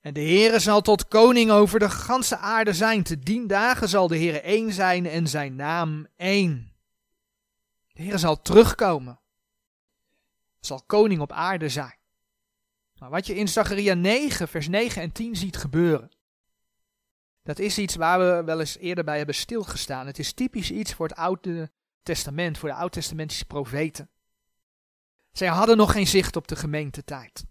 En 0.00 0.14
de 0.14 0.20
Heere 0.20 0.58
zal 0.58 0.80
tot 0.80 1.08
koning 1.08 1.50
over 1.50 1.78
de 1.78 1.90
ganse 1.90 2.36
aarde 2.36 2.72
zijn. 2.72 3.02
Te 3.02 3.18
dien 3.18 3.46
dagen 3.46 3.88
zal 3.88 4.08
de 4.08 4.16
Heere 4.16 4.40
één 4.40 4.72
zijn 4.72 5.06
en 5.06 5.26
zijn 5.26 5.56
naam 5.56 6.06
één. 6.16 6.77
De 7.98 8.04
Heere 8.04 8.18
zal 8.18 8.42
terugkomen. 8.42 9.20
Zal 10.60 10.82
koning 10.82 11.20
op 11.20 11.32
aarde 11.32 11.68
zijn. 11.68 11.98
Maar 12.98 13.10
wat 13.10 13.26
je 13.26 13.34
in 13.34 13.48
Zacharia 13.48 13.94
9, 13.94 14.48
vers 14.48 14.68
9 14.68 15.02
en 15.02 15.12
10 15.12 15.36
ziet 15.36 15.56
gebeuren. 15.56 16.10
Dat 17.42 17.58
is 17.58 17.78
iets 17.78 17.94
waar 17.94 18.18
we 18.18 18.44
wel 18.44 18.60
eens 18.60 18.76
eerder 18.76 19.04
bij 19.04 19.16
hebben 19.16 19.34
stilgestaan. 19.34 20.06
Het 20.06 20.18
is 20.18 20.32
typisch 20.32 20.70
iets 20.70 20.94
voor 20.94 21.08
het 21.08 21.16
Oude 21.16 21.70
Testament, 22.02 22.58
voor 22.58 22.68
de 22.68 22.74
Oud-testamentische 22.74 23.44
profeten. 23.44 24.10
Zij 25.32 25.48
hadden 25.48 25.76
nog 25.76 25.92
geen 25.92 26.06
zicht 26.06 26.36
op 26.36 26.48
de 26.48 26.56
gemeentetijd. 26.56 27.44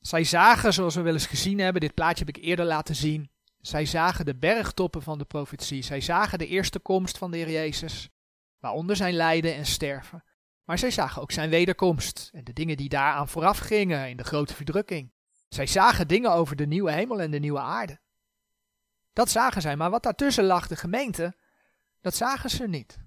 Zij 0.00 0.24
zagen, 0.24 0.72
zoals 0.72 0.94
we 0.94 1.02
wel 1.02 1.12
eens 1.12 1.26
gezien 1.26 1.58
hebben, 1.58 1.80
dit 1.80 1.94
plaatje 1.94 2.24
heb 2.24 2.36
ik 2.36 2.44
eerder 2.44 2.64
laten 2.64 2.94
zien. 2.94 3.30
Zij 3.60 3.86
zagen 3.86 4.24
de 4.24 4.36
bergtoppen 4.36 5.02
van 5.02 5.18
de 5.18 5.24
profetie. 5.24 5.82
Zij 5.82 6.00
zagen 6.00 6.38
de 6.38 6.46
eerste 6.46 6.78
komst 6.78 7.18
van 7.18 7.30
de 7.30 7.36
Heer 7.36 7.50
Jezus, 7.50 8.10
waaronder 8.66 8.96
zijn 8.96 9.14
lijden 9.14 9.54
en 9.54 9.66
sterven. 9.66 10.24
Maar 10.64 10.78
zij 10.78 10.90
zagen 10.90 11.22
ook 11.22 11.32
zijn 11.32 11.50
wederkomst 11.50 12.30
en 12.32 12.44
de 12.44 12.52
dingen 12.52 12.76
die 12.76 12.88
daaraan 12.88 13.28
vooraf 13.28 13.58
gingen 13.58 14.08
in 14.08 14.16
de 14.16 14.24
grote 14.24 14.54
verdrukking. 14.54 15.12
Zij 15.48 15.66
zagen 15.66 16.08
dingen 16.08 16.32
over 16.32 16.56
de 16.56 16.66
nieuwe 16.66 16.92
hemel 16.92 17.20
en 17.20 17.30
de 17.30 17.38
nieuwe 17.38 17.60
aarde. 17.60 18.00
Dat 19.12 19.30
zagen 19.30 19.62
zij, 19.62 19.76
maar 19.76 19.90
wat 19.90 20.02
daartussen 20.02 20.44
lag, 20.44 20.66
de 20.66 20.76
gemeente, 20.76 21.34
dat 22.00 22.14
zagen 22.14 22.50
ze 22.50 22.68
niet. 22.68 22.98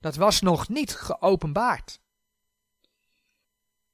Dat 0.00 0.16
was 0.16 0.40
nog 0.40 0.68
niet 0.68 0.94
geopenbaard. 0.94 2.00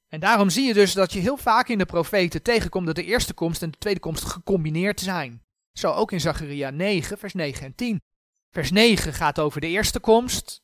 En 0.07 0.19
daarom 0.19 0.49
zie 0.49 0.67
je 0.67 0.73
dus 0.73 0.93
dat 0.93 1.13
je 1.13 1.19
heel 1.19 1.37
vaak 1.37 1.67
in 1.67 1.77
de 1.77 1.85
profeten 1.85 2.41
tegenkomt 2.41 2.85
dat 2.85 2.95
de 2.95 3.03
eerste 3.03 3.33
komst 3.33 3.61
en 3.61 3.71
de 3.71 3.77
tweede 3.77 3.99
komst 3.99 4.23
gecombineerd 4.23 4.99
zijn. 4.99 5.43
Zo 5.73 5.91
ook 5.91 6.11
in 6.11 6.19
Zacharia 6.19 6.69
9, 6.69 7.17
vers 7.17 7.33
9 7.33 7.65
en 7.65 7.75
10. 7.75 8.01
Vers 8.51 8.71
9 8.71 9.13
gaat 9.13 9.39
over 9.39 9.61
de 9.61 9.67
eerste 9.67 9.99
komst. 9.99 10.63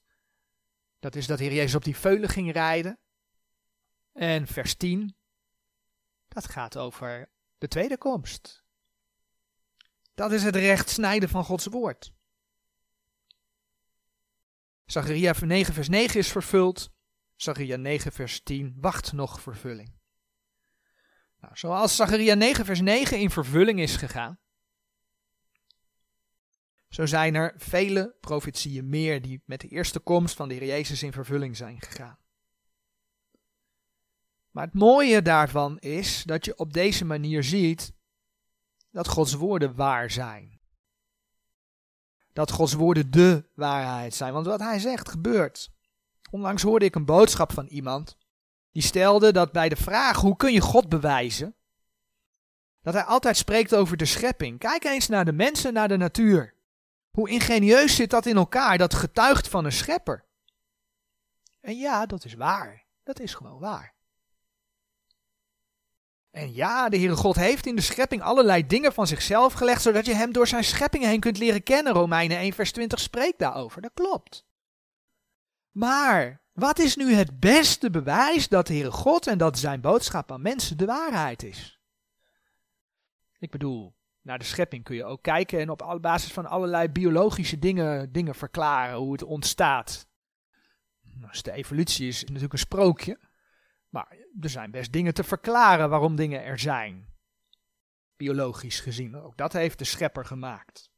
Dat 1.00 1.16
is 1.16 1.28
dat 1.28 1.40
Heer 1.40 1.54
Jezus 1.54 1.76
op 1.76 1.84
die 1.84 1.96
veulen 1.96 2.30
ging 2.30 2.52
rijden. 2.52 3.00
En 4.14 4.48
vers 4.48 4.76
10, 4.76 5.16
dat 6.28 6.50
gaat 6.50 6.78
over 6.78 7.30
de 7.58 7.68
tweede 7.68 7.98
komst. 7.98 8.64
Dat 10.14 10.32
is 10.32 10.44
het 10.44 10.56
recht 10.56 10.90
snijden 10.90 11.30
van 11.30 11.44
Gods 11.44 11.66
woord. 11.66 12.14
Zacharia 14.86 15.34
9 15.40 15.74
vers 15.74 15.90
9 15.90 16.20
is 16.20 16.32
vervuld. 16.32 16.92
Zacharia 17.36 17.76
9 17.76 18.12
vers 18.12 18.44
10 18.44 18.78
wacht 18.80 19.14
nog 19.14 19.42
vervulling. 19.42 19.96
Nou, 21.40 21.58
zoals 21.58 21.96
Zacharia 21.96 22.34
9 22.34 22.66
vers 22.66 22.82
9 22.82 23.20
in 23.20 23.30
vervulling 23.30 23.80
is 23.80 23.96
gegaan, 23.96 24.40
zo 26.98 27.06
zijn 27.06 27.36
er 27.36 27.54
vele 27.58 28.16
profetieën 28.20 28.90
meer 28.90 29.22
die 29.22 29.42
met 29.46 29.62
de 29.62 29.68
eerste 29.68 30.00
komst 30.00 30.36
van 30.36 30.48
de 30.48 30.54
Heer 30.54 30.66
Jezus 30.66 31.04
in 31.04 31.12
vervulling 31.12 31.58
zijn 31.58 31.82
gegaan. 31.82 32.18
Maar 34.52 34.66
het 34.66 34.74
mooie 34.74 35.22
daarvan 35.22 35.80
is 35.80 36.24
dat 36.24 36.46
je 36.46 36.58
op 36.58 36.74
deze 36.74 37.06
manier 37.06 37.44
ziet 37.44 37.94
dat 38.92 39.08
Gods 39.08 39.34
woorden 39.34 39.76
waar 39.76 40.12
zijn. 40.12 40.60
Dat 42.34 42.52
Gods 42.52 42.74
woorden 42.74 43.12
de 43.12 43.50
waarheid 43.54 44.14
zijn. 44.14 44.34
Want 44.34 44.46
wat 44.46 44.60
hij 44.60 44.80
zegt 44.80 45.10
gebeurt. 45.10 45.70
Onlangs 46.32 46.64
hoorde 46.64 46.86
ik 46.86 46.96
een 46.96 47.06
boodschap 47.06 47.52
van 47.52 47.66
iemand 47.66 48.18
die 48.72 48.84
stelde 48.84 49.32
dat 49.32 49.52
bij 49.52 49.70
de 49.70 49.76
vraag 49.76 50.18
hoe 50.18 50.36
kun 50.36 50.54
je 50.54 50.62
God 50.62 50.90
bewijzen, 50.90 51.56
dat 52.82 52.94
hij 52.94 53.04
altijd 53.04 53.38
spreekt 53.38 53.76
over 53.76 53.98
de 53.98 54.06
schepping. 54.06 54.60
Kijk 54.60 54.84
eens 54.84 55.08
naar 55.08 55.26
de 55.26 55.34
mensen, 55.34 55.74
naar 55.74 55.88
de 55.88 55.98
natuur. 55.98 56.56
Hoe 57.18 57.30
ingenieus 57.30 57.96
zit 57.96 58.10
dat 58.10 58.26
in 58.26 58.36
elkaar, 58.36 58.78
dat 58.78 58.94
getuigt 58.94 59.48
van 59.48 59.66
een 59.66 59.72
schepper. 59.72 60.26
En 61.60 61.78
ja, 61.78 62.06
dat 62.06 62.26
is 62.26 62.34
waar. 62.34 62.86
Dat 63.04 63.20
is 63.20 63.34
gewoon 63.34 63.60
waar. 63.60 63.94
En 66.32 66.54
ja, 66.54 66.90
de 66.90 66.98
Heere 66.98 67.16
God 67.16 67.36
heeft 67.36 67.66
in 67.66 67.76
de 67.76 67.82
schepping 67.82 68.22
allerlei 68.22 68.68
dingen 68.68 68.94
van 68.94 69.08
zichzelf 69.08 69.54
gelegd, 69.54 69.82
zodat 69.82 70.06
je 70.06 70.14
hem 70.14 70.32
door 70.32 70.48
zijn 70.48 70.64
schepping 70.64 71.04
heen 71.04 71.20
kunt 71.20 71.38
leren 71.38 71.64
kennen. 71.64 71.94
Romeinen 71.94 72.38
1 72.38 72.54
vers 72.54 72.72
20 72.72 73.00
spreekt 73.00 73.40
daarover, 73.40 73.82
dat 73.82 73.94
klopt. 73.94 74.46
Maar 75.72 76.42
wat 76.54 76.80
is 76.80 76.96
nu 76.96 77.14
het 77.14 77.40
beste 77.40 77.90
bewijs 77.90 78.48
dat 78.48 78.68
de 78.68 78.74
Heere 78.74 78.92
God 78.92 79.28
en 79.28 79.38
dat 79.38 79.60
zijn 79.60 79.82
boodschap 79.82 80.32
aan 80.32 80.42
mensen 80.42 80.78
de 80.78 80.86
waarheid 80.86 81.44
is? 81.44 81.80
Ik 83.40 83.52
bedoel, 83.52 83.97
naar 84.28 84.40
de 84.40 84.46
schepping 84.46 84.84
kun 84.84 84.96
je 84.96 85.06
ook 85.06 85.22
kijken 85.22 85.60
en 85.60 85.70
op 85.70 85.98
basis 86.02 86.34
van 86.34 86.46
allerlei 86.46 86.90
biologische 86.90 87.60
dingen, 87.60 88.12
dingen 88.12 88.36
verklaren 88.36 88.98
hoe 88.98 89.12
het 89.12 89.24
ontstaat. 89.24 90.08
Dus 91.02 91.42
de 91.42 91.52
evolutie 91.52 92.08
is 92.08 92.22
natuurlijk 92.22 92.54
een 92.54 92.60
sprookje, 92.60 93.20
maar 93.90 94.18
er 94.42 94.50
zijn 94.50 94.72
best 94.72 94.92
dingen 94.92 95.14
te 95.14 95.24
verklaren 95.24 95.90
waarom 95.90 96.16
dingen 96.16 96.44
er 96.44 96.60
zijn. 96.60 97.16
Biologisch 98.16 98.80
gezien, 98.80 99.16
ook 99.16 99.38
dat 99.38 99.54
heeft 99.54 99.78
de 99.78 99.86
schepper 99.86 100.26
gemaakt. 100.26 100.90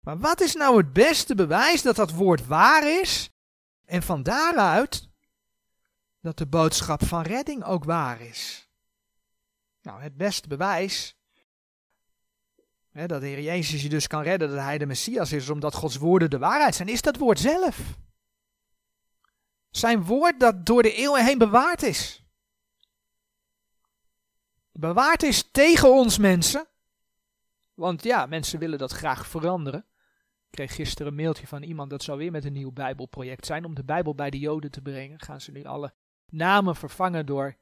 Maar 0.00 0.18
wat 0.18 0.40
is 0.40 0.54
nou 0.54 0.76
het 0.76 0.92
beste 0.92 1.34
bewijs 1.34 1.82
dat 1.82 1.96
dat 1.96 2.12
woord 2.12 2.46
waar 2.46 3.00
is 3.00 3.30
en 3.84 4.02
van 4.02 4.22
daaruit 4.22 5.08
dat 6.20 6.38
de 6.38 6.46
boodschap 6.46 7.04
van 7.04 7.22
redding 7.22 7.64
ook 7.64 7.84
waar 7.84 8.20
is. 8.20 8.70
Nou, 9.82 10.02
het 10.02 10.16
beste 10.16 10.48
bewijs 10.48 11.19
dat 12.92 13.20
de 13.20 13.26
Heer 13.26 13.40
Jezus 13.40 13.82
je 13.82 13.88
dus 13.88 14.06
kan 14.06 14.22
redden, 14.22 14.48
dat 14.48 14.58
Hij 14.58 14.78
de 14.78 14.86
Messias 14.86 15.32
is, 15.32 15.48
omdat 15.48 15.74
Gods 15.74 15.96
woorden 15.96 16.30
de 16.30 16.38
waarheid 16.38 16.74
zijn, 16.74 16.88
is 16.88 17.02
dat 17.02 17.16
woord 17.16 17.38
zelf. 17.38 17.98
Zijn 19.70 20.04
woord 20.04 20.40
dat 20.40 20.66
door 20.66 20.82
de 20.82 20.94
eeuwen 20.94 21.24
heen 21.24 21.38
bewaard 21.38 21.82
is. 21.82 22.24
Bewaard 24.72 25.22
is 25.22 25.50
tegen 25.50 25.92
ons 25.92 26.18
mensen. 26.18 26.66
Want 27.74 28.02
ja, 28.02 28.26
mensen 28.26 28.58
willen 28.58 28.78
dat 28.78 28.92
graag 28.92 29.26
veranderen. 29.26 29.86
Ik 30.46 30.50
kreeg 30.50 30.74
gisteren 30.74 31.06
een 31.06 31.18
mailtje 31.18 31.46
van 31.46 31.62
iemand 31.62 31.90
dat 31.90 32.02
zou 32.02 32.18
weer 32.18 32.30
met 32.30 32.44
een 32.44 32.52
nieuw 32.52 32.72
Bijbelproject 32.72 33.46
zijn. 33.46 33.64
Om 33.64 33.74
de 33.74 33.84
Bijbel 33.84 34.14
bij 34.14 34.30
de 34.30 34.38
Joden 34.38 34.70
te 34.70 34.80
brengen. 34.80 35.20
Gaan 35.20 35.40
ze 35.40 35.50
nu 35.50 35.64
alle 35.64 35.94
namen 36.26 36.76
vervangen 36.76 37.26
door, 37.26 37.56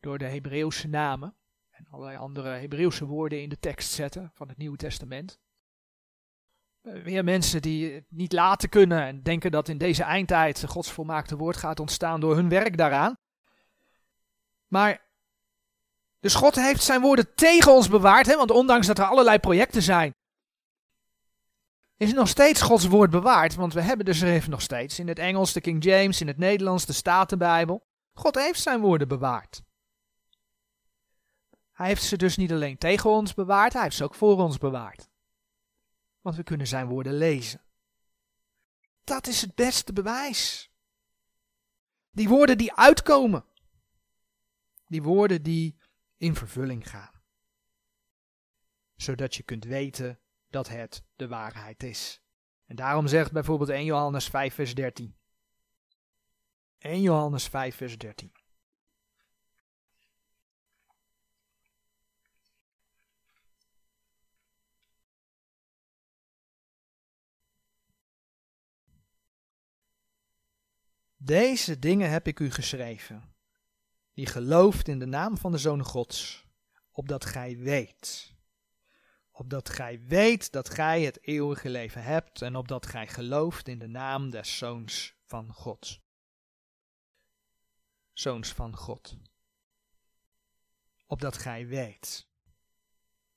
door 0.00 0.18
de 0.18 0.24
Hebreeuwse 0.24 0.88
namen. 0.88 1.34
En 1.78 1.86
allerlei 1.90 2.16
andere 2.16 2.48
Hebreeuwse 2.48 3.06
woorden 3.06 3.42
in 3.42 3.48
de 3.48 3.58
tekst 3.58 3.90
zetten 3.90 4.30
van 4.34 4.48
het 4.48 4.56
Nieuwe 4.56 4.76
Testament. 4.76 5.38
Eh, 6.80 7.02
weer 7.02 7.24
mensen 7.24 7.62
die 7.62 7.92
het 7.92 8.04
niet 8.08 8.32
laten 8.32 8.68
kunnen 8.68 9.02
en 9.02 9.22
denken 9.22 9.50
dat 9.50 9.68
in 9.68 9.78
deze 9.78 10.02
eindtijd 10.02 10.64
Gods 10.66 10.92
volmaakte 10.92 11.36
woord 11.36 11.56
gaat 11.56 11.80
ontstaan 11.80 12.20
door 12.20 12.34
hun 12.34 12.48
werk 12.48 12.76
daaraan. 12.76 13.18
Maar 14.66 15.06
dus 16.20 16.34
God 16.34 16.54
heeft 16.54 16.82
zijn 16.82 17.00
woorden 17.00 17.34
tegen 17.34 17.72
ons 17.72 17.88
bewaard, 17.88 18.26
hè, 18.26 18.36
want 18.36 18.50
ondanks 18.50 18.86
dat 18.86 18.98
er 18.98 19.04
allerlei 19.04 19.38
projecten 19.38 19.82
zijn, 19.82 20.14
is 21.96 22.12
nog 22.12 22.28
steeds 22.28 22.62
Gods 22.62 22.86
woord 22.86 23.10
bewaard. 23.10 23.54
Want 23.54 23.72
we 23.72 23.80
hebben 23.80 24.06
de 24.06 24.12
schrift 24.12 24.48
nog 24.48 24.62
steeds 24.62 24.98
in 24.98 25.08
het 25.08 25.18
Engels, 25.18 25.52
de 25.52 25.60
King 25.60 25.84
James, 25.84 26.20
in 26.20 26.26
het 26.26 26.38
Nederlands, 26.38 26.86
de 26.86 26.92
Statenbijbel. 26.92 27.86
God 28.12 28.34
heeft 28.34 28.60
zijn 28.60 28.80
woorden 28.80 29.08
bewaard. 29.08 29.62
Hij 31.78 31.86
heeft 31.86 32.02
ze 32.02 32.16
dus 32.16 32.36
niet 32.36 32.52
alleen 32.52 32.78
tegen 32.78 33.10
ons 33.10 33.34
bewaard, 33.34 33.72
hij 33.72 33.82
heeft 33.82 33.96
ze 33.96 34.04
ook 34.04 34.14
voor 34.14 34.38
ons 34.38 34.58
bewaard. 34.58 35.08
Want 36.20 36.36
we 36.36 36.42
kunnen 36.42 36.66
zijn 36.66 36.86
woorden 36.86 37.12
lezen. 37.12 37.60
Dat 39.04 39.26
is 39.26 39.40
het 39.40 39.54
beste 39.54 39.92
bewijs. 39.92 40.70
Die 42.10 42.28
woorden 42.28 42.58
die 42.58 42.74
uitkomen. 42.74 43.44
Die 44.86 45.02
woorden 45.02 45.42
die 45.42 45.78
in 46.16 46.34
vervulling 46.34 46.90
gaan. 46.90 47.22
Zodat 48.96 49.34
je 49.34 49.42
kunt 49.42 49.64
weten 49.64 50.18
dat 50.50 50.68
het 50.68 51.04
de 51.16 51.28
waarheid 51.28 51.82
is. 51.82 52.20
En 52.66 52.76
daarom 52.76 53.06
zegt 53.06 53.32
bijvoorbeeld 53.32 53.70
1 53.70 53.84
Johannes 53.84 54.28
5 54.28 54.54
vers 54.54 54.74
13. 54.74 55.16
1 56.78 57.00
Johannes 57.00 57.48
5 57.48 57.76
vers 57.76 57.98
13. 57.98 58.32
Deze 71.20 71.78
dingen 71.78 72.10
heb 72.10 72.26
ik 72.26 72.40
u 72.40 72.50
geschreven, 72.50 73.34
die 74.12 74.26
gelooft 74.26 74.88
in 74.88 74.98
de 74.98 75.06
naam 75.06 75.38
van 75.38 75.52
de 75.52 75.58
Zoon 75.58 75.84
Gods, 75.84 76.46
opdat 76.90 77.24
gij 77.24 77.56
weet. 77.56 78.34
Opdat 79.30 79.68
gij 79.68 80.02
weet 80.04 80.52
dat 80.52 80.70
gij 80.70 81.02
het 81.02 81.22
eeuwige 81.22 81.68
leven 81.68 82.02
hebt 82.02 82.42
en 82.42 82.56
opdat 82.56 82.86
gij 82.86 83.08
gelooft 83.08 83.68
in 83.68 83.78
de 83.78 83.86
naam 83.86 84.30
des 84.30 84.56
Zoons 84.58 85.14
van 85.24 85.52
God. 85.52 86.00
Zoons 88.12 88.52
van 88.52 88.76
God. 88.76 89.16
Opdat 91.06 91.38
gij 91.38 91.66
weet. 91.66 92.28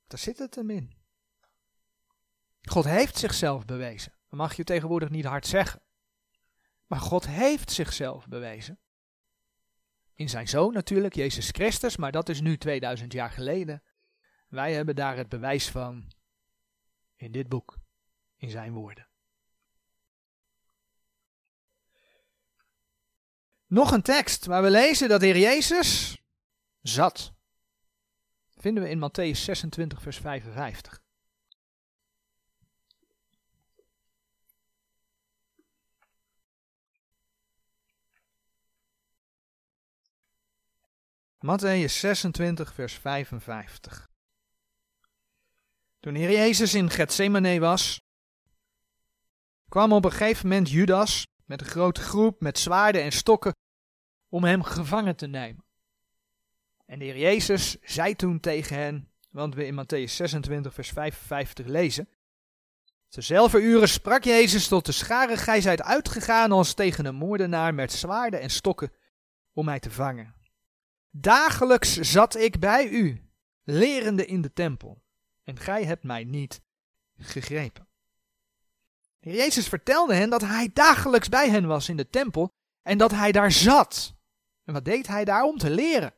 Daar 0.07 0.19
zit 0.19 0.37
het 0.37 0.55
hem 0.55 0.69
in. 0.69 0.93
God 2.61 2.85
heeft 2.85 3.17
zichzelf 3.17 3.65
bewezen. 3.65 4.11
Dat 4.29 4.39
mag 4.39 4.55
je 4.55 4.63
tegenwoordig 4.63 5.09
niet 5.09 5.25
hard 5.25 5.47
zeggen. 5.47 5.81
Maar 6.91 6.99
God 6.99 7.27
heeft 7.27 7.71
zichzelf 7.71 8.27
bewezen. 8.27 8.79
In 10.13 10.29
zijn 10.29 10.47
zoon 10.47 10.73
natuurlijk, 10.73 11.15
Jezus 11.15 11.49
Christus, 11.49 11.97
maar 11.97 12.11
dat 12.11 12.29
is 12.29 12.41
nu 12.41 12.57
2000 12.57 13.13
jaar 13.13 13.29
geleden. 13.29 13.83
Wij 14.47 14.73
hebben 14.73 14.95
daar 14.95 15.17
het 15.17 15.29
bewijs 15.29 15.69
van 15.69 16.11
in 17.15 17.31
dit 17.31 17.49
boek, 17.49 17.77
in 18.37 18.49
zijn 18.49 18.73
woorden. 18.73 19.07
Nog 23.67 23.91
een 23.91 24.01
tekst 24.01 24.45
waar 24.45 24.63
we 24.63 24.69
lezen 24.69 25.09
dat 25.09 25.19
de 25.19 25.25
Heer 25.25 25.37
Jezus 25.37 26.21
zat. 26.81 27.33
Vinden 28.57 28.83
we 28.83 28.89
in 28.89 29.09
Matthäus 29.09 29.39
26, 29.39 30.01
vers 30.01 30.17
55. 30.17 31.01
Matthäus 41.41 41.99
26, 41.99 42.73
vers 42.73 42.93
55. 42.93 44.09
Toen 45.99 46.15
Heer 46.15 46.31
Jezus 46.31 46.73
in 46.73 46.89
Gethsemane 46.89 47.59
was, 47.59 48.01
kwam 49.69 49.93
op 49.93 50.05
een 50.05 50.11
gegeven 50.11 50.47
moment 50.47 50.69
Judas 50.69 51.27
met 51.45 51.61
een 51.61 51.67
grote 51.67 52.01
groep 52.01 52.41
met 52.41 52.59
zwaarden 52.59 53.01
en 53.01 53.11
stokken 53.11 53.55
om 54.29 54.43
hem 54.43 54.63
gevangen 54.63 55.15
te 55.15 55.27
nemen. 55.27 55.63
En 56.85 56.99
de 56.99 57.05
Heer 57.05 57.17
Jezus 57.17 57.77
zei 57.81 58.15
toen 58.15 58.39
tegen 58.39 58.75
hen, 58.75 59.11
want 59.29 59.55
we 59.55 59.65
in 59.65 59.85
Matthäus 59.85 60.11
26, 60.11 60.73
vers 60.73 60.89
55 60.89 61.65
lezen. 61.65 62.09
Tezelfde 63.09 63.61
uren 63.61 63.89
sprak 63.89 64.23
Jezus 64.23 64.67
tot 64.67 64.85
de 64.85 64.91
scharen, 64.91 65.37
gij 65.37 65.61
zijt 65.61 65.81
uitgegaan 65.81 66.51
als 66.51 66.73
tegen 66.73 67.05
een 67.05 67.15
moordenaar 67.15 67.73
met 67.73 67.91
zwaarden 67.91 68.41
en 68.41 68.49
stokken 68.49 68.91
om 69.53 69.65
mij 69.65 69.79
te 69.79 69.91
vangen. 69.91 70.40
Dagelijks 71.11 71.95
zat 71.97 72.35
ik 72.35 72.59
bij 72.59 72.89
u, 72.89 73.29
lerende 73.63 74.25
in 74.25 74.41
de 74.41 74.53
tempel, 74.53 75.03
en 75.43 75.59
gij 75.59 75.83
hebt 75.83 76.03
mij 76.03 76.23
niet 76.23 76.61
gegrepen. 77.17 77.87
Jezus 79.19 79.67
vertelde 79.67 80.13
hen 80.13 80.29
dat 80.29 80.41
hij 80.41 80.69
dagelijks 80.73 81.29
bij 81.29 81.49
hen 81.49 81.65
was 81.65 81.89
in 81.89 81.97
de 81.97 82.09
tempel 82.09 82.51
en 82.81 82.97
dat 82.97 83.11
hij 83.11 83.31
daar 83.31 83.51
zat. 83.51 84.15
En 84.63 84.73
wat 84.73 84.85
deed 84.85 85.07
hij 85.07 85.25
daar 85.25 85.43
om 85.43 85.57
te 85.57 85.69
leren? 85.69 86.13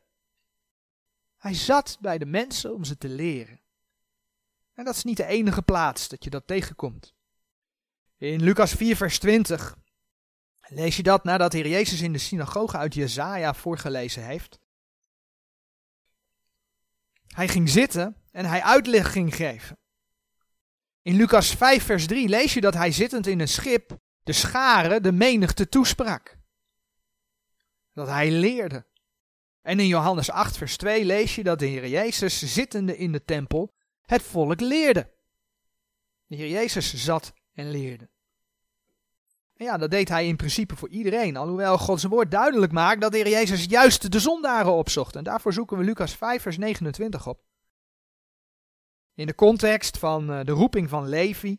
Hij 1.36 1.54
zat 1.54 1.98
bij 2.00 2.18
de 2.18 2.26
mensen 2.26 2.74
om 2.74 2.84
ze 2.84 2.98
te 2.98 3.08
leren. 3.08 3.60
En 4.74 4.84
dat 4.84 4.94
is 4.94 5.04
niet 5.04 5.16
de 5.16 5.26
enige 5.26 5.62
plaats 5.62 6.08
dat 6.08 6.24
je 6.24 6.30
dat 6.30 6.46
tegenkomt. 6.46 7.14
In 8.16 8.42
Lucas 8.42 8.72
4, 8.72 8.96
vers 8.96 9.18
20 9.18 9.76
lees 10.68 10.96
je 10.96 11.02
dat 11.02 11.24
nadat 11.24 11.50
de 11.50 11.58
Heer 11.58 11.68
Jezus 11.68 12.00
in 12.00 12.12
de 12.12 12.18
synagoge 12.18 12.76
uit 12.76 12.94
Jezaja 12.94 13.54
voorgelezen 13.54 14.24
heeft. 14.24 14.58
Hij 17.34 17.48
ging 17.48 17.68
zitten 17.68 18.16
en 18.30 18.44
hij 18.44 18.62
uitleg 18.62 19.12
ging 19.12 19.34
geven. 19.34 19.78
In 21.02 21.16
Lucas 21.16 21.54
5, 21.54 21.84
vers 21.84 22.06
3 22.06 22.28
lees 22.28 22.54
je 22.54 22.60
dat 22.60 22.74
hij 22.74 22.92
zittend 22.92 23.26
in 23.26 23.40
een 23.40 23.48
schip 23.48 23.98
de 24.22 24.32
scharen, 24.32 25.02
de 25.02 25.12
menigte 25.12 25.68
toesprak. 25.68 26.38
Dat 27.92 28.08
hij 28.08 28.30
leerde. 28.30 28.86
En 29.62 29.80
in 29.80 29.86
Johannes 29.86 30.30
8, 30.30 30.56
vers 30.56 30.76
2 30.76 31.04
lees 31.04 31.34
je 31.34 31.42
dat 31.42 31.58
de 31.58 31.66
Heer 31.66 31.88
Jezus 31.88 32.54
zittende 32.54 32.96
in 32.96 33.12
de 33.12 33.24
tempel 33.24 33.74
het 34.02 34.22
volk 34.22 34.60
leerde. 34.60 35.10
De 36.26 36.36
Heer 36.36 36.48
Jezus 36.48 36.94
zat 36.94 37.32
en 37.52 37.70
leerde. 37.70 38.10
En 39.56 39.64
ja, 39.64 39.76
dat 39.76 39.90
deed 39.90 40.08
hij 40.08 40.26
in 40.26 40.36
principe 40.36 40.76
voor 40.76 40.88
iedereen, 40.88 41.36
alhoewel 41.36 41.78
Gods 41.78 42.04
woord 42.04 42.30
duidelijk 42.30 42.72
maakt 42.72 43.00
dat 43.00 43.12
de 43.12 43.18
Heer 43.18 43.28
Jezus 43.28 43.64
juist 43.64 44.12
de 44.12 44.20
zondaren 44.20 44.72
opzocht. 44.72 45.16
En 45.16 45.24
daarvoor 45.24 45.52
zoeken 45.52 45.78
we 45.78 45.84
Lucas 45.84 46.16
5, 46.16 46.42
vers 46.42 46.58
29 46.58 47.26
op. 47.26 47.42
In 49.14 49.26
de 49.26 49.34
context 49.34 49.98
van 49.98 50.32
eh, 50.32 50.44
de 50.44 50.52
roeping 50.52 50.88
van 50.88 51.08
Levi. 51.08 51.58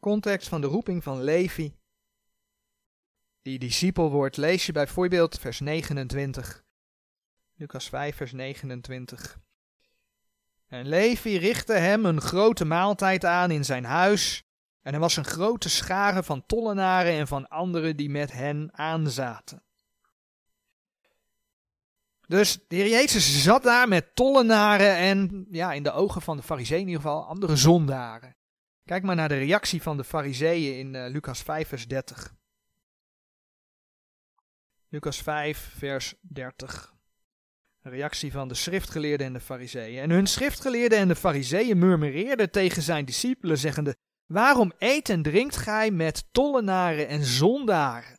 Context 0.00 0.48
van 0.48 0.60
de 0.60 0.66
roeping 0.66 1.02
van 1.02 1.22
Levi. 1.22 1.76
Die 3.42 3.58
discipel 3.58 4.10
wordt, 4.10 4.36
lees 4.36 4.66
je 4.66 4.72
bijvoorbeeld 4.72 5.38
vers 5.38 5.60
29. 5.60 6.64
Lucas 7.54 7.88
5, 7.88 8.16
vers 8.16 8.32
29. 8.32 9.40
En 10.74 10.88
Levi 10.88 11.38
richtte 11.38 11.72
hem 11.72 12.04
een 12.04 12.20
grote 12.20 12.64
maaltijd 12.64 13.24
aan 13.24 13.50
in 13.50 13.64
zijn 13.64 13.84
huis. 13.84 14.44
En 14.82 14.94
er 14.94 15.00
was 15.00 15.16
een 15.16 15.24
grote 15.24 15.68
schare 15.68 16.22
van 16.22 16.46
tollenaren 16.46 17.12
en 17.12 17.26
van 17.26 17.48
anderen 17.48 17.96
die 17.96 18.10
met 18.10 18.32
hen 18.32 18.70
aanzaten. 18.72 19.62
Dus 22.26 22.58
de 22.68 22.76
heer 22.76 22.88
Jezus 22.88 23.42
zat 23.42 23.62
daar 23.62 23.88
met 23.88 24.14
tollenaren 24.14 24.96
en, 24.96 25.46
ja, 25.50 25.72
in 25.72 25.82
de 25.82 25.92
ogen 25.92 26.22
van 26.22 26.36
de 26.36 26.42
fariseeën 26.42 26.80
in 26.80 26.86
ieder 26.86 27.02
geval, 27.02 27.26
andere 27.26 27.56
zondaren. 27.56 28.36
Kijk 28.84 29.02
maar 29.02 29.16
naar 29.16 29.28
de 29.28 29.38
reactie 29.38 29.82
van 29.82 29.96
de 29.96 30.04
fariseeën 30.04 30.78
in 30.78 30.94
uh, 30.94 31.06
Lucas 31.08 31.42
5 31.42 31.68
vers 31.68 31.88
30. 31.88 32.34
Lucas 34.88 35.22
5, 35.22 35.72
vers 35.76 36.14
30. 36.20 36.93
Reactie 37.86 38.32
van 38.32 38.48
de 38.48 38.54
schriftgeleerden 38.54 39.26
en 39.26 39.32
de 39.32 39.40
fariseeën. 39.40 40.02
En 40.02 40.10
hun 40.10 40.26
schriftgeleerden 40.26 40.98
en 40.98 41.08
de 41.08 41.16
fariseeën 41.16 41.78
murmureerden 41.78 42.50
tegen 42.50 42.82
zijn 42.82 43.04
discipelen, 43.04 43.58
zeggende, 43.58 43.96
Waarom 44.26 44.72
eet 44.78 45.08
en 45.08 45.22
drinkt 45.22 45.56
gij 45.56 45.90
met 45.90 46.24
tollenaren 46.30 47.08
en 47.08 47.24
zondaren? 47.24 48.18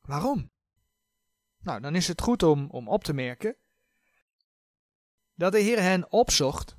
Waarom? 0.00 0.50
Nou, 1.58 1.80
dan 1.80 1.94
is 1.94 2.08
het 2.08 2.20
goed 2.20 2.42
om, 2.42 2.68
om 2.70 2.88
op 2.88 3.04
te 3.04 3.12
merken 3.12 3.56
dat 5.34 5.52
de 5.52 5.58
Heer 5.58 5.80
hen 5.80 6.12
opzocht, 6.12 6.76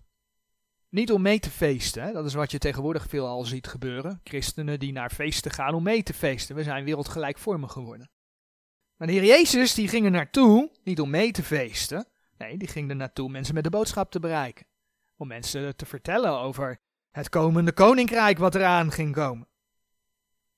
niet 0.90 1.12
om 1.12 1.22
mee 1.22 1.40
te 1.40 1.50
feesten. 1.50 2.14
Dat 2.14 2.26
is 2.26 2.34
wat 2.34 2.52
je 2.52 2.58
tegenwoordig 2.58 3.08
veel 3.08 3.28
al 3.28 3.44
ziet 3.44 3.68
gebeuren. 3.68 4.22
Christenen 4.24 4.80
die 4.80 4.92
naar 4.92 5.10
feesten 5.10 5.52
gaan 5.52 5.74
om 5.74 5.84
mee 5.84 6.04
te 6.04 6.14
feesten. 6.14 6.56
We 6.56 6.64
zijn 6.64 6.84
wereldgelijkvormig 6.84 7.72
geworden. 7.72 8.10
Maar 8.98 9.08
de 9.08 9.14
Heer 9.14 9.26
Jezus 9.26 9.74
die 9.74 9.88
ging 9.88 10.06
er 10.06 10.12
naartoe, 10.12 10.72
niet 10.84 11.00
om 11.00 11.10
mee 11.10 11.32
te 11.32 11.44
feesten. 11.44 12.08
Nee, 12.38 12.58
die 12.58 12.68
ging 12.68 12.90
er 12.90 12.96
naartoe 12.96 13.26
om 13.26 13.32
mensen 13.32 13.54
met 13.54 13.64
de 13.64 13.70
boodschap 13.70 14.12
te 14.12 14.20
bereiken. 14.20 14.66
Om 15.18 15.28
mensen 15.28 15.76
te 15.76 15.86
vertellen 15.86 16.40
over 16.40 16.80
het 17.12 17.30
komende 17.30 17.72
koninkrijk 17.72 18.38
wat 18.38 18.56
eraan 18.56 18.92
ging 18.92 19.14
komen. 19.14 19.48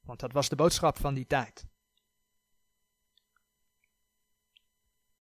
Want 0.02 0.20
dat 0.20 0.32
was 0.32 0.50
de 0.50 0.56
boodschap 0.56 1.00
van 1.00 1.14
die 1.14 1.28
tijd. 1.28 1.66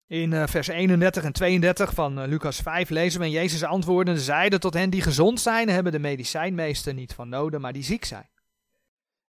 In 0.07 0.33
uh, 0.33 0.47
vers 0.47 0.69
31 0.69 1.25
en 1.25 1.33
32 1.33 1.95
van 1.95 2.19
uh, 2.19 2.29
Lucas 2.29 2.61
5 2.61 2.91
lezen 2.91 3.21
we: 3.21 3.27
En 3.27 3.33
Jezus 3.33 3.63
antwoordde 3.63 4.19
zeide 4.21 4.59
tot 4.59 4.75
hen 4.75 4.91
die 4.91 5.03
gezond 5.03 5.41
zijn, 5.41 5.69
hebben 5.69 5.93
de 5.93 5.99
medicijnmeester 5.99 6.95
niet 6.95 7.15
van 7.15 7.29
noden, 7.29 7.61
maar 7.61 7.73
die 7.73 7.83
ziek 7.83 8.05
zijn. 8.05 8.29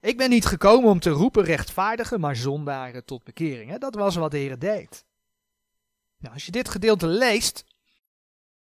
Ik 0.03 0.17
ben 0.17 0.31
niet 0.31 0.47
gekomen 0.47 0.91
om 0.91 1.01
te 1.01 1.11
roepen 1.11 1.45
rechtvaardigen, 1.45 2.21
maar 2.21 2.37
zondaren 2.37 3.05
tot 3.05 3.25
bekering. 3.25 3.71
Hè? 3.71 3.79
Dat 3.79 3.95
was 3.95 4.15
wat 4.15 4.31
de 4.31 4.38
Heer 4.38 4.59
deed. 4.59 5.05
Nou, 6.19 6.35
als 6.35 6.45
je 6.47 6.51
dit 6.51 6.69
gedeelte 6.69 7.07
leest, 7.07 7.65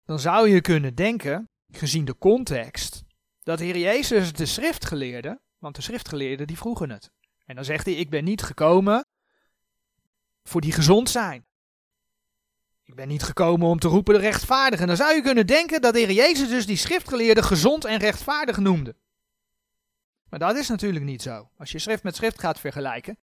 dan 0.06 0.20
zou 0.20 0.50
je 0.50 0.62
kunnen 0.62 0.96
denken, 0.96 1.50
gezien 1.72 2.06
de 2.06 2.18
context, 2.18 3.04
dat 3.44 3.58
de 3.58 3.64
Heer 3.64 3.78
Jezus 3.78 4.34
de 4.34 4.46
schriftgeleerde, 4.46 5.40
want 5.58 5.76
de 5.76 5.82
schriftgeleerden 5.82 6.48
die 6.48 6.58
vroegen 6.58 6.90
het. 6.90 7.12
En 7.46 7.56
dan 7.56 7.66
zegt 7.66 7.86
hij, 7.86 7.96
ik 7.96 8.10
ben 8.10 8.24
niet 8.24 8.42
gekomen 8.42 9.06
voor 10.44 10.62
die 10.62 10.72
gezond 10.72 11.10
zijn. 11.10 11.46
Ik 12.84 12.96
ben 12.96 13.08
niet 13.08 13.24
gekomen 13.24 13.68
om 13.68 13.80
te 13.80 13.88
roepen 13.88 14.14
de 14.14 14.20
rechtvaardigen. 14.20 14.88
Dan 14.88 14.96
zou 14.96 15.16
je 15.16 15.22
kunnen 15.22 15.48
denken 15.48 15.82
dat 15.82 15.94
de 15.94 16.00
Heer 16.00 16.12
Jezus 16.12 16.50
dus 16.50 16.66
die 16.66 16.78
schriftgeleerden 16.78 17.44
gezond 17.44 17.86
en 17.86 17.98
rechtvaardig 17.98 18.58
noemde. 18.58 18.96
Maar 20.30 20.40
dat 20.40 20.56
is 20.56 20.70
natuurlijk 20.70 21.06
niet 21.06 21.22
zo. 21.22 21.50
Als 21.58 21.72
je 21.72 21.80
schrift 21.80 22.04
met 22.04 22.16
schrift 22.16 22.40
gaat 22.40 22.60
vergelijken, 22.60 23.18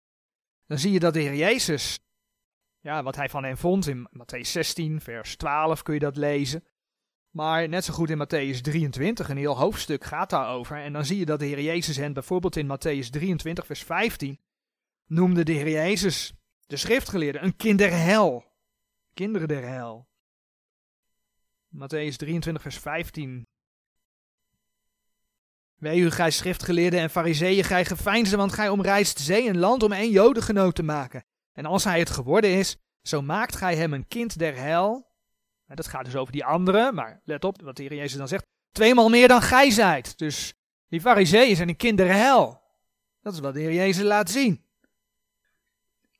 dan 0.65 0.79
zie 0.79 0.91
je 0.91 0.99
dat 0.99 1.13
de 1.13 1.19
Heer 1.19 1.35
Jezus, 1.35 1.99
ja, 2.79 3.03
wat 3.03 3.15
hij 3.15 3.29
van 3.29 3.43
hen 3.43 3.57
vond 3.57 3.87
in 3.87 4.09
Matthäus 4.09 4.49
16, 4.49 5.01
vers 5.01 5.35
12 5.35 5.81
kun 5.81 5.93
je 5.93 5.99
dat 5.99 6.17
lezen. 6.17 6.63
Maar 7.29 7.69
net 7.69 7.83
zo 7.83 7.93
goed 7.93 8.09
in 8.09 8.25
Matthäus 8.25 8.61
23, 8.61 9.29
een 9.29 9.37
heel 9.37 9.57
hoofdstuk 9.57 10.03
gaat 10.03 10.29
daarover. 10.29 10.77
En 10.77 10.93
dan 10.93 11.05
zie 11.05 11.19
je 11.19 11.25
dat 11.25 11.39
de 11.39 11.45
Heer 11.45 11.61
Jezus 11.61 11.97
hen 11.97 12.13
bijvoorbeeld 12.13 12.55
in 12.55 12.65
Matthäus 12.67 13.09
23, 13.09 13.65
vers 13.65 13.83
15, 13.83 14.39
noemde 15.05 15.43
de 15.43 15.51
Heer 15.51 15.69
Jezus, 15.69 16.33
de 16.65 16.77
schriftgeleerde, 16.77 17.39
een 17.39 17.55
kind 17.55 17.77
der 17.77 17.91
hel. 17.91 18.53
Kinderen 19.13 19.47
der 19.47 19.67
hel. 19.67 20.07
Matthäus 21.67 22.15
23, 22.15 22.61
vers 22.61 22.77
15. 22.77 23.47
Wee 25.75 25.99
u, 25.99 26.11
gij 26.11 26.31
schriftgeleerden 26.31 26.99
en 26.99 27.09
fariseeën, 27.09 27.63
gij 27.63 27.85
geveinsden, 27.85 28.37
want 28.37 28.53
gij 28.53 28.69
omreist 28.69 29.19
zee 29.19 29.47
en 29.47 29.57
land 29.57 29.83
om 29.83 29.91
één 29.91 30.11
jodengenoot 30.11 30.75
te 30.75 30.83
maken. 30.83 31.25
En 31.53 31.65
als 31.65 31.83
hij 31.83 31.99
het 31.99 32.09
geworden 32.09 32.49
is, 32.49 32.75
zo 33.01 33.21
maakt 33.21 33.55
gij 33.55 33.75
hem 33.75 33.93
een 33.93 34.07
kind 34.07 34.37
der 34.37 34.55
hel. 34.55 35.13
Dat 35.67 35.87
gaat 35.87 36.05
dus 36.05 36.15
over 36.15 36.31
die 36.31 36.45
anderen, 36.45 36.95
maar 36.95 37.21
let 37.25 37.43
op 37.43 37.61
wat 37.61 37.75
de 37.75 37.83
Heer 37.83 37.93
Jezus 37.93 38.17
dan 38.17 38.27
zegt. 38.27 38.45
Tweemaal 38.71 39.09
meer 39.09 39.27
dan 39.27 39.41
gij 39.41 39.69
zijt. 39.69 40.17
Dus 40.17 40.53
die 40.89 41.01
fariseeën 41.01 41.55
zijn 41.55 41.69
een 41.69 41.75
kind 41.75 41.97
der 41.97 42.13
hel. 42.13 42.61
Dat 43.21 43.33
is 43.33 43.39
wat 43.39 43.53
de 43.53 43.59
Heer 43.59 43.73
Jezus 43.73 44.03
laat 44.03 44.29
zien. 44.29 44.63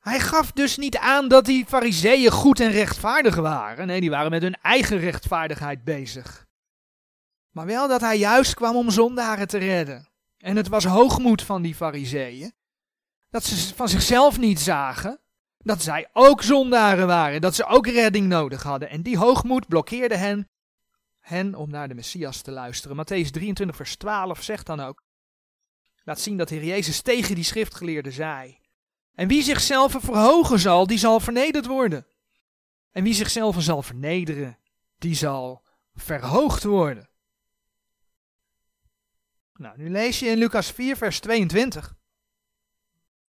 Hij 0.00 0.20
gaf 0.20 0.52
dus 0.52 0.76
niet 0.76 0.96
aan 0.96 1.28
dat 1.28 1.44
die 1.44 1.66
fariseeën 1.66 2.30
goed 2.30 2.60
en 2.60 2.70
rechtvaardig 2.70 3.34
waren. 3.34 3.86
Nee, 3.86 4.00
die 4.00 4.10
waren 4.10 4.30
met 4.30 4.42
hun 4.42 4.56
eigen 4.62 4.98
rechtvaardigheid 4.98 5.84
bezig. 5.84 6.45
Maar 7.56 7.66
wel 7.66 7.88
dat 7.88 8.00
hij 8.00 8.18
juist 8.18 8.54
kwam 8.54 8.76
om 8.76 8.90
zondaren 8.90 9.48
te 9.48 9.58
redden. 9.58 10.08
En 10.38 10.56
het 10.56 10.68
was 10.68 10.84
hoogmoed 10.84 11.42
van 11.42 11.62
die 11.62 11.74
fariseeën. 11.74 12.52
Dat 13.30 13.44
ze 13.44 13.74
van 13.74 13.88
zichzelf 13.88 14.38
niet 14.38 14.60
zagen. 14.60 15.20
Dat 15.58 15.82
zij 15.82 16.08
ook 16.12 16.42
zondaren 16.42 17.06
waren. 17.06 17.40
Dat 17.40 17.54
ze 17.54 17.64
ook 17.64 17.86
redding 17.86 18.26
nodig 18.28 18.62
hadden. 18.62 18.90
En 18.90 19.02
die 19.02 19.18
hoogmoed 19.18 19.68
blokkeerde 19.68 20.16
hen, 20.16 20.48
hen 21.20 21.54
om 21.54 21.70
naar 21.70 21.88
de 21.88 21.94
Messias 21.94 22.40
te 22.40 22.50
luisteren. 22.50 22.96
Matthäus 22.96 23.30
23 23.30 23.76
vers 23.76 23.96
12 23.96 24.42
zegt 24.42 24.66
dan 24.66 24.80
ook. 24.80 25.02
Laat 26.04 26.20
zien 26.20 26.36
dat 26.36 26.48
Heer 26.48 26.64
Jezus 26.64 27.00
tegen 27.00 27.34
die 27.34 27.44
schriftgeleerden 27.44 28.12
zei. 28.12 28.58
En 29.14 29.28
wie 29.28 29.42
zichzelf 29.42 29.96
verhogen 29.98 30.58
zal, 30.58 30.86
die 30.86 30.98
zal 30.98 31.20
vernederd 31.20 31.66
worden. 31.66 32.06
En 32.90 33.02
wie 33.02 33.14
zichzelf 33.14 33.62
zal 33.62 33.82
vernederen, 33.82 34.58
die 34.98 35.14
zal 35.14 35.62
verhoogd 35.94 36.64
worden. 36.64 37.14
Nou, 39.56 39.78
nu 39.78 39.90
lees 39.90 40.18
je 40.18 40.26
in 40.26 40.38
Lucas 40.38 40.70
4, 40.70 40.96
vers 40.96 41.20
22. 41.20 41.94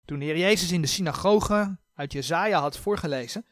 Toen 0.04 0.18
de 0.18 0.24
Heer 0.24 0.38
Jezus 0.38 0.70
in 0.70 0.80
de 0.80 0.86
synagoge 0.86 1.78
uit 1.94 2.12
Jezaja 2.12 2.60
had 2.60 2.78
voorgelezen, 2.78 3.46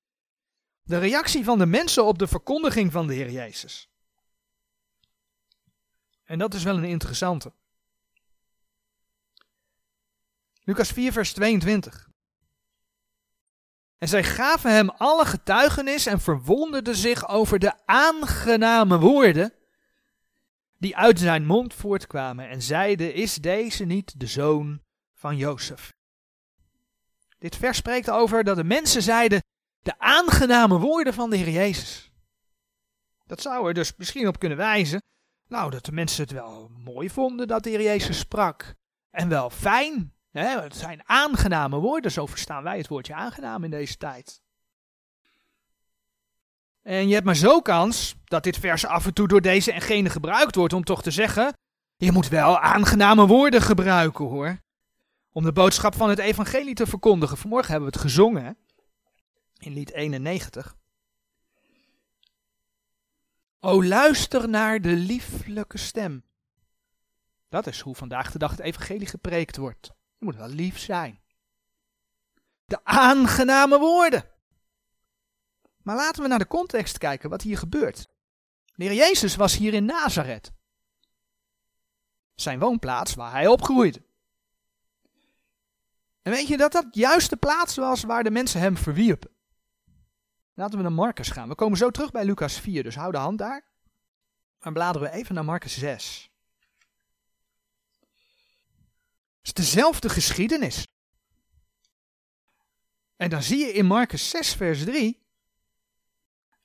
de 0.82 0.98
reactie 0.98 1.44
van 1.44 1.58
de 1.58 1.66
mensen 1.66 2.04
op 2.04 2.18
de 2.18 2.26
verkondiging 2.26 2.92
van 2.92 3.06
de 3.06 3.14
Heer 3.14 3.30
Jezus. 3.30 3.90
En 6.24 6.38
dat 6.38 6.54
is 6.54 6.62
wel 6.62 6.76
een 6.76 6.84
interessante. 6.84 7.52
Lucas 10.62 10.90
4, 10.90 11.12
vers 11.12 11.32
22. 11.32 12.08
En 13.98 14.08
zij 14.08 14.24
gaven 14.24 14.72
hem 14.72 14.90
alle 14.90 15.24
getuigenis 15.24 16.06
en 16.06 16.20
verwonderden 16.20 16.96
zich 16.96 17.28
over 17.28 17.58
de 17.58 17.86
aangename 17.86 18.98
woorden 18.98 19.54
die 20.80 20.96
uit 20.96 21.18
zijn 21.18 21.46
mond 21.46 21.74
voortkwamen 21.74 22.48
en 22.48 22.62
zeiden, 22.62 23.14
is 23.14 23.34
deze 23.34 23.84
niet 23.84 24.20
de 24.20 24.26
zoon 24.26 24.80
van 25.14 25.36
Jozef? 25.36 25.92
Dit 27.38 27.56
vers 27.56 27.76
spreekt 27.76 28.10
over 28.10 28.44
dat 28.44 28.56
de 28.56 28.64
mensen 28.64 29.02
zeiden, 29.02 29.42
de 29.82 29.98
aangename 29.98 30.78
woorden 30.78 31.14
van 31.14 31.30
de 31.30 31.36
Heer 31.36 31.50
Jezus. 31.50 32.10
Dat 33.26 33.40
zou 33.40 33.68
er 33.68 33.74
dus 33.74 33.96
misschien 33.96 34.28
op 34.28 34.38
kunnen 34.38 34.58
wijzen, 34.58 35.02
nou, 35.48 35.70
dat 35.70 35.84
de 35.84 35.92
mensen 35.92 36.22
het 36.22 36.32
wel 36.32 36.68
mooi 36.68 37.10
vonden 37.10 37.48
dat 37.48 37.62
de 37.62 37.70
Heer 37.70 37.82
Jezus 37.82 38.18
sprak. 38.18 38.74
En 39.10 39.28
wel 39.28 39.50
fijn 39.50 40.14
het 40.30 40.76
zijn 40.76 41.08
aangename 41.08 41.78
woorden, 41.78 42.10
zo 42.10 42.26
verstaan 42.26 42.62
wij 42.62 42.78
het 42.78 42.88
woordje 42.88 43.14
aangenaam 43.14 43.64
in 43.64 43.70
deze 43.70 43.96
tijd. 43.96 44.42
En 46.82 47.08
je 47.08 47.14
hebt 47.14 47.26
maar 47.26 47.36
zo 47.36 47.60
kans 47.60 48.14
dat 48.24 48.42
dit 48.42 48.58
vers 48.58 48.86
af 48.86 49.06
en 49.06 49.14
toe 49.14 49.28
door 49.28 49.40
deze 49.40 49.72
en 49.72 49.80
gene 49.80 50.10
gebruikt 50.10 50.54
wordt 50.54 50.72
om 50.72 50.84
toch 50.84 51.02
te 51.02 51.10
zeggen, 51.10 51.54
je 51.96 52.12
moet 52.12 52.28
wel 52.28 52.58
aangename 52.58 53.26
woorden 53.26 53.62
gebruiken 53.62 54.24
hoor. 54.24 54.58
Om 55.32 55.44
de 55.44 55.52
boodschap 55.52 55.94
van 55.94 56.08
het 56.08 56.18
evangelie 56.18 56.74
te 56.74 56.86
verkondigen. 56.86 57.36
Vanmorgen 57.36 57.70
hebben 57.70 57.90
we 57.90 57.96
het 57.96 58.04
gezongen 58.04 58.56
in 59.58 59.72
lied 59.72 59.92
91. 59.92 60.76
O 63.60 63.84
luister 63.84 64.48
naar 64.48 64.80
de 64.80 64.92
lieflijke 64.92 65.78
stem. 65.78 66.24
Dat 67.48 67.66
is 67.66 67.80
hoe 67.80 67.94
vandaag 67.94 68.30
de 68.32 68.38
dag 68.38 68.50
het 68.50 68.60
evangelie 68.60 69.06
gepreekt 69.06 69.56
wordt. 69.56 69.86
Je 70.18 70.24
moet 70.24 70.36
wel 70.36 70.48
lief 70.48 70.78
zijn. 70.78 71.20
De 72.64 72.84
aangename 72.84 73.78
woorden. 73.78 74.29
Maar 75.82 75.96
laten 75.96 76.22
we 76.22 76.28
naar 76.28 76.38
de 76.38 76.46
context 76.46 76.98
kijken 76.98 77.30
wat 77.30 77.42
hier 77.42 77.58
gebeurt. 77.58 78.08
De 78.74 78.94
Jezus 78.94 79.36
was 79.36 79.56
hier 79.56 79.74
in 79.74 79.84
Nazareth. 79.84 80.52
Zijn 82.34 82.58
woonplaats 82.58 83.14
waar 83.14 83.32
hij 83.32 83.46
opgroeide. 83.46 84.02
En 86.22 86.32
weet 86.32 86.46
je 86.48 86.56
dat 86.56 86.72
dat 86.72 86.86
juist 86.90 87.30
de 87.30 87.36
plaats 87.36 87.76
was 87.76 88.02
waar 88.02 88.22
de 88.22 88.30
mensen 88.30 88.60
hem 88.60 88.76
verwierpen? 88.76 89.30
Laten 90.54 90.76
we 90.76 90.82
naar 90.82 90.92
Marcus 90.92 91.30
gaan. 91.30 91.48
We 91.48 91.54
komen 91.54 91.78
zo 91.78 91.90
terug 91.90 92.10
bij 92.10 92.24
Lucas 92.24 92.60
4, 92.60 92.82
dus 92.82 92.94
hou 92.94 93.12
de 93.12 93.18
hand 93.18 93.38
daar. 93.38 93.64
Maar 94.60 94.72
bladeren 94.72 95.10
we 95.10 95.16
even 95.16 95.34
naar 95.34 95.44
Marcus 95.44 95.78
6. 95.78 96.30
Het 99.38 99.46
is 99.48 99.52
dezelfde 99.52 100.08
geschiedenis. 100.08 100.86
En 103.16 103.30
dan 103.30 103.42
zie 103.42 103.58
je 103.58 103.72
in 103.72 103.86
Marcus 103.86 104.30
6, 104.30 104.54
vers 104.54 104.84
3, 104.84 105.22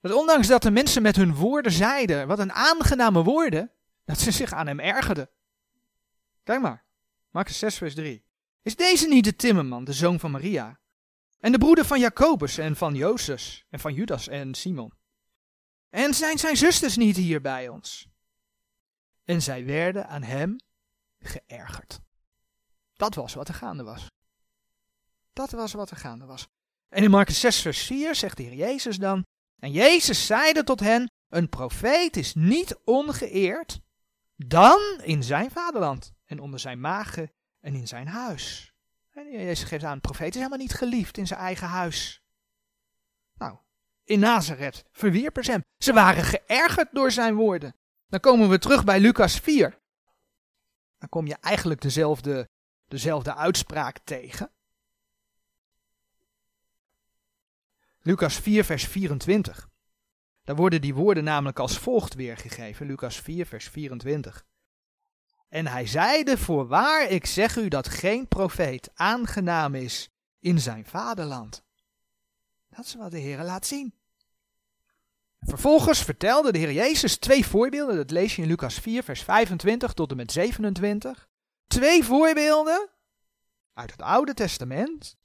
dat 0.10 0.18
ondanks 0.18 0.48
dat 0.48 0.62
de 0.62 0.72
mensen 0.72 1.02
met 1.02 1.16
hun 1.16 1.36
woorden 1.36 1.72
zeiden, 1.72 2.28
wat 2.28 2.40
een 2.40 2.52
aangename 2.52 3.24
woorden, 3.24 3.72
dat 4.04 4.20
ze 4.20 4.32
zich 4.32 4.54
aan 4.54 4.68
hem 4.68 4.80
ergerden. 4.80 5.30
Kijk 6.44 6.62
maar, 6.62 6.86
Marcus 7.30 7.60
6, 7.60 7.78
vers 7.78 7.96
3. 7.96 8.26
Is 8.62 8.76
deze 8.76 9.08
niet 9.08 9.24
de 9.24 9.36
timmerman, 9.36 9.84
de 9.84 9.94
zoon 9.94 10.20
van 10.20 10.32
Maria? 10.32 10.80
En 11.40 11.52
de 11.52 11.58
broeder 11.58 11.86
van 11.86 12.00
Jacobus 12.00 12.58
en 12.58 12.76
van 12.76 12.96
Jozef 12.96 13.64
en 13.70 13.80
van 13.80 13.94
Judas 13.94 14.28
en 14.28 14.54
Simon. 14.54 14.94
En 15.90 16.14
zijn 16.14 16.38
zijn 16.38 16.58
zusters 16.58 16.98
niet 16.98 17.16
hier 17.16 17.42
bij 17.42 17.70
ons? 17.70 18.08
En 19.24 19.42
zij 19.42 19.66
werden 19.66 20.08
aan 20.08 20.24
hem 20.24 20.60
geërgerd. 21.20 22.00
Dat 22.94 23.16
was 23.16 23.34
wat 23.34 23.48
er 23.48 23.54
gaande 23.54 23.84
was. 23.84 24.08
Dat 25.34 25.52
was 25.52 25.74
wat 25.74 25.90
er 25.90 25.98
gaande 25.98 26.26
was. 26.26 26.48
En 26.90 27.04
in 27.04 27.10
Marcus 27.10 27.40
6, 27.40 27.62
vers 27.62 27.86
4 27.86 28.16
zegt 28.16 28.38
de 28.38 28.44
Heer 28.44 28.54
Jezus 28.54 28.98
dan: 28.98 29.26
En 29.60 29.72
Jezus 29.72 30.26
zeide 30.26 30.64
tot 30.64 30.80
hen: 30.80 31.12
Een 31.30 31.50
profeet 31.50 32.18
is 32.18 32.34
niet 32.34 32.80
ongeëerd 32.84 33.80
dan 34.36 34.80
in 35.04 35.24
zijn 35.24 35.52
vaderland 35.52 36.14
en 36.26 36.40
onder 36.40 36.60
zijn 36.60 36.80
magen 36.80 37.32
en 37.60 37.76
in 37.76 37.88
zijn 37.88 38.08
huis. 38.08 38.74
En 39.12 39.32
Jezus 39.32 39.64
geeft 39.64 39.84
aan: 39.84 39.94
Een 39.94 40.02
profeet 40.02 40.30
is 40.30 40.36
helemaal 40.36 40.58
niet 40.58 40.74
geliefd 40.74 41.18
in 41.18 41.28
zijn 41.28 41.40
eigen 41.40 41.68
huis. 41.68 42.24
Nou, 43.34 43.58
in 44.04 44.20
Nazareth 44.20 44.84
verwierpen 44.92 45.44
ze 45.44 45.52
hem. 45.52 45.64
Ze 45.78 45.94
waren 45.94 46.24
geërgerd 46.24 46.90
door 46.92 47.12
zijn 47.12 47.36
woorden. 47.36 47.76
Dan 48.08 48.20
komen 48.20 48.50
we 48.50 48.60
terug 48.60 48.84
bij 48.84 49.00
Lucas 49.00 49.40
4. 49.40 49.80
Dan 50.98 51.10
kom 51.10 51.28
je 51.28 51.38
eigenlijk 51.42 51.82
dezelfde, 51.82 52.50
dezelfde 52.86 53.36
uitspraak 53.36 54.00
tegen. 54.00 54.55
Lucas 58.06 58.36
4, 58.36 58.64
vers 58.64 58.84
24. 58.88 59.70
Daar 60.44 60.56
worden 60.56 60.82
die 60.82 60.94
woorden 60.94 61.24
namelijk 61.24 61.60
als 61.60 61.78
volgt 61.78 62.14
weergegeven. 62.14 62.86
Lucas 62.86 63.20
4, 63.20 63.46
vers 63.46 63.68
24. 63.68 64.46
En 65.50 65.68
hij 65.68 65.88
zeide, 65.88 66.38
voorwaar, 66.38 67.10
ik 67.10 67.26
zeg 67.26 67.56
u 67.56 67.68
dat 67.68 67.90
geen 67.90 68.28
profeet 68.28 68.90
aangenaam 68.94 69.76
is 69.76 70.10
in 70.40 70.60
zijn 70.60 70.86
vaderland. 70.86 71.64
Dat 72.70 72.86
is 72.86 72.96
wat 72.96 73.12
de 73.12 73.18
Heer 73.18 73.44
laat 73.44 73.66
zien. 73.66 73.94
Vervolgens 75.40 76.04
vertelde 76.04 76.52
de 76.52 76.58
Heer 76.58 76.72
Jezus 76.72 77.18
twee 77.18 77.46
voorbeelden. 77.46 77.96
Dat 77.96 78.12
lees 78.12 78.36
je 78.36 78.42
in 78.42 78.48
Lucas 78.48 78.80
4, 78.80 79.04
vers 79.04 79.24
25 79.24 79.94
tot 79.94 80.12
en 80.12 80.18
met 80.18 80.32
27. 80.32 81.28
Twee 81.68 82.04
voorbeelden 82.04 82.90
uit 83.74 83.92
het 83.92 84.02
Oude 84.02 84.34
Testament. 84.34 85.18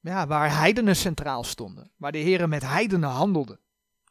Ja, 0.00 0.26
waar 0.26 0.56
heidenen 0.56 0.96
centraal 0.96 1.44
stonden. 1.44 1.92
Waar 1.96 2.12
de 2.12 2.18
Heer 2.18 2.48
met 2.48 2.62
heidenen 2.62 3.10
handelde. 3.10 3.60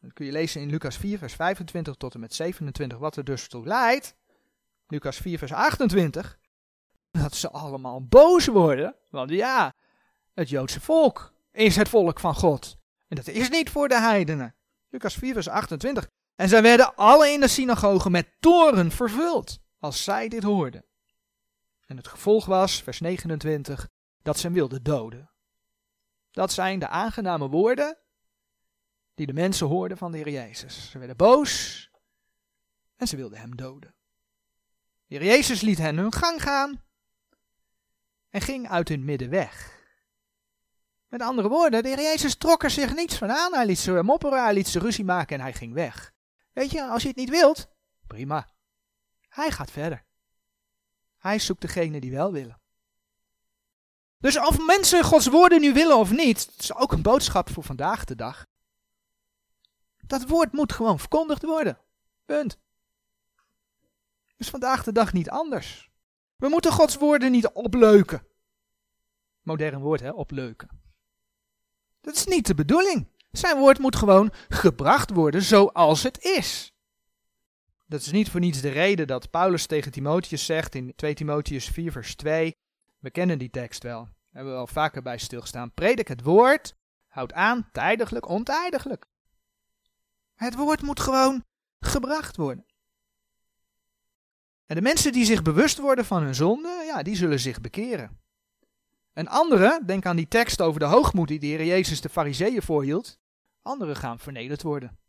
Dat 0.02 0.14
kun 0.14 0.26
je 0.26 0.32
lezen 0.32 0.62
in 0.62 0.70
Lucas 0.70 0.98
4, 0.98 1.18
vers 1.18 1.34
25 1.34 1.96
tot 1.96 2.14
en 2.14 2.20
met 2.20 2.34
27. 2.34 2.98
Wat 2.98 3.16
er 3.16 3.24
dus 3.24 3.48
toe 3.48 3.66
leidt. 3.66 4.16
Lucas 4.88 5.18
4, 5.18 5.38
vers 5.38 5.54
28. 5.54 6.40
Dat 7.12 7.36
ze 7.36 7.50
allemaal 7.50 8.06
boos 8.06 8.48
worden. 8.48 8.96
Want 9.10 9.30
ja, 9.30 9.76
het 10.34 10.50
Joodse 10.50 10.82
volk 10.82 11.34
is 11.52 11.76
het 11.76 11.90
volk 11.90 12.20
van 12.20 12.36
God. 12.36 12.78
En 13.08 13.16
dat 13.16 13.28
is 13.28 13.50
niet 13.50 13.70
voor 13.70 13.88
de 13.88 14.00
heidenen. 14.00 14.56
Lucas 14.90 15.16
4, 15.16 15.34
vers 15.34 15.48
28. 15.48 16.10
En 16.36 16.50
zij 16.50 16.62
werden 16.62 16.96
alle 16.96 17.30
in 17.30 17.40
de 17.40 17.48
synagoge 17.48 18.10
met 18.10 18.28
toren 18.40 18.92
vervuld, 18.92 19.60
als 19.80 20.04
zij 20.04 20.28
dit 20.28 20.44
hoorden. 20.44 20.86
En 21.86 21.98
het 21.98 22.08
gevolg 22.08 22.46
was, 22.46 22.82
vers 22.82 23.00
29, 23.00 23.90
dat 24.22 24.38
ze 24.38 24.46
hem 24.46 24.56
wilden 24.56 24.84
doden. 24.84 25.29
Dat 26.32 26.52
zijn 26.52 26.80
de 26.80 26.88
aangename 26.88 27.50
woorden 27.50 27.98
die 29.16 29.26
de 29.26 29.34
mensen 29.34 29.68
hoorden 29.68 29.98
van 29.98 30.12
de 30.12 30.18
Heer 30.18 30.30
Jezus. 30.30 30.92
Ze 30.92 30.98
werden 30.98 31.18
boos 31.18 31.90
en 32.96 33.08
ze 33.08 33.16
wilden 33.16 33.40
hem 33.40 33.56
doden. 33.56 33.96
De 35.06 35.16
Heer 35.16 35.26
Jezus 35.26 35.62
liet 35.62 35.78
hen 35.78 35.98
hun 35.98 36.14
gang 36.14 36.42
gaan 36.42 36.84
en 38.30 38.42
ging 38.42 38.70
uit 38.70 38.88
hun 38.88 39.06
midden 39.06 39.30
weg. 39.30 39.78
Met 41.08 41.22
andere 41.22 41.50
woorden, 41.50 41.84
de 41.84 41.90
Heer 41.90 42.02
Jezus 42.02 42.36
trok 42.36 42.64
er 42.64 42.70
zich 42.70 42.96
niets 42.96 43.18
van 43.18 43.32
aan. 43.32 43.54
Hij 43.54 43.66
liet 43.66 43.80
ze 43.80 44.04
mopperen, 44.04 44.44
hij 44.44 44.54
liet 44.54 44.68
ze 44.68 44.80
ruzie 44.80 45.06
maken 45.06 45.36
en 45.36 45.42
hij 45.42 45.54
ging 45.54 45.74
weg. 45.74 46.14
Weet 46.54 46.72
je, 46.72 46.84
als 46.84 47.02
je 47.02 47.08
het 47.08 47.18
niet 47.18 47.30
wilt, 47.30 47.70
prima. 48.08 48.50
Hij 49.30 49.52
gaat 49.52 49.72
verder. 49.72 50.06
Hij 51.18 51.40
zoekt 51.40 51.62
degene 51.62 52.00
die 52.00 52.12
wel 52.12 52.32
willen. 52.32 52.59
Dus 54.20 54.40
of 54.40 54.66
mensen 54.66 55.04
Gods 55.04 55.28
woorden 55.28 55.62
nu 55.62 55.74
willen 55.74 55.98
of 55.98 56.12
niet, 56.12 56.46
dat 56.46 56.60
is 56.60 56.76
ook 56.76 56.92
een 56.92 57.02
boodschap 57.02 57.50
voor 57.50 57.64
vandaag 57.64 58.06
de 58.06 58.16
dag. 58.16 58.46
Dat 60.06 60.28
woord 60.28 60.52
moet 60.52 60.74
gewoon 60.74 61.00
verkondigd 61.00 61.44
worden. 61.44 61.78
Punt. 62.26 62.58
Is 64.38 64.50
vandaag 64.50 64.84
de 64.84 64.92
dag 64.92 65.14
niet 65.14 65.30
anders. 65.30 65.90
We 66.36 66.50
moeten 66.50 66.72
Gods 66.72 66.96
woorden 66.96 67.32
niet 67.32 67.48
opleuken. 67.48 68.28
Modern 69.42 69.80
woord, 69.80 70.00
hè, 70.00 70.12
opleuken. 70.12 70.70
Dat 72.02 72.16
is 72.16 72.26
niet 72.26 72.48
de 72.48 72.56
bedoeling. 72.56 73.08
Zijn 73.32 73.58
woord 73.58 73.80
moet 73.80 73.96
gewoon 73.96 74.32
gebracht 74.50 75.10
worden 75.10 75.42
zoals 75.42 76.04
het 76.04 76.24
is. 76.24 76.74
Dat 77.86 78.02
is 78.02 78.12
niet 78.12 78.30
voor 78.30 78.40
niets 78.40 78.62
de 78.62 78.70
reden 78.70 79.08
dat 79.08 79.30
Paulus 79.30 79.66
tegen 79.66 79.92
Timotheus 79.92 80.46
zegt 80.46 80.76
in 80.76 80.94
2 80.96 81.14
Timotheus 81.14 81.68
4 81.68 81.92
vers 81.92 82.16
2. 82.16 82.58
We 83.00 83.12
kennen 83.12 83.38
die 83.38 83.50
tekst 83.50 83.84
wel. 83.84 84.04
Daar 84.04 84.14
hebben 84.32 84.54
we 84.54 84.60
al 84.60 84.68
vaker 84.68 85.02
bij 85.02 85.18
stilgestaan. 85.18 85.74
Predik 85.74 86.08
het 86.08 86.22
woord. 86.22 86.78
Houd 87.08 87.34
aan, 87.34 87.70
tijdiglijk, 87.72 88.28
ontijdiglijk. 88.28 89.06
Het 90.36 90.56
woord 90.56 90.82
moet 90.82 91.00
gewoon 91.00 91.46
gebracht 91.80 92.36
worden. 92.36 92.66
En 94.66 94.76
de 94.76 94.82
mensen 94.82 95.12
die 95.12 95.26
zich 95.26 95.42
bewust 95.42 95.78
worden 95.78 96.06
van 96.06 96.24
hun 96.24 96.36
zonde, 96.36 96.84
ja, 96.86 97.04
die 97.04 97.16
zullen 97.16 97.40
zich 97.40 97.62
bekeren. 97.62 98.20
En 99.14 99.28
anderen, 99.28 99.86
denk 99.86 100.06
aan 100.06 100.16
die 100.16 100.28
tekst 100.28 100.62
over 100.62 100.80
de 100.80 100.86
hoogmoed 100.86 101.28
die 101.28 101.40
de 101.40 101.46
Heer 101.46 101.66
Jezus 101.66 102.02
de 102.02 102.10
fariseeën 102.10 102.62
voorhield, 102.62 103.20
anderen 103.62 103.96
gaan 103.96 104.20
vernederd 104.20 104.62
worden. 104.62 105.00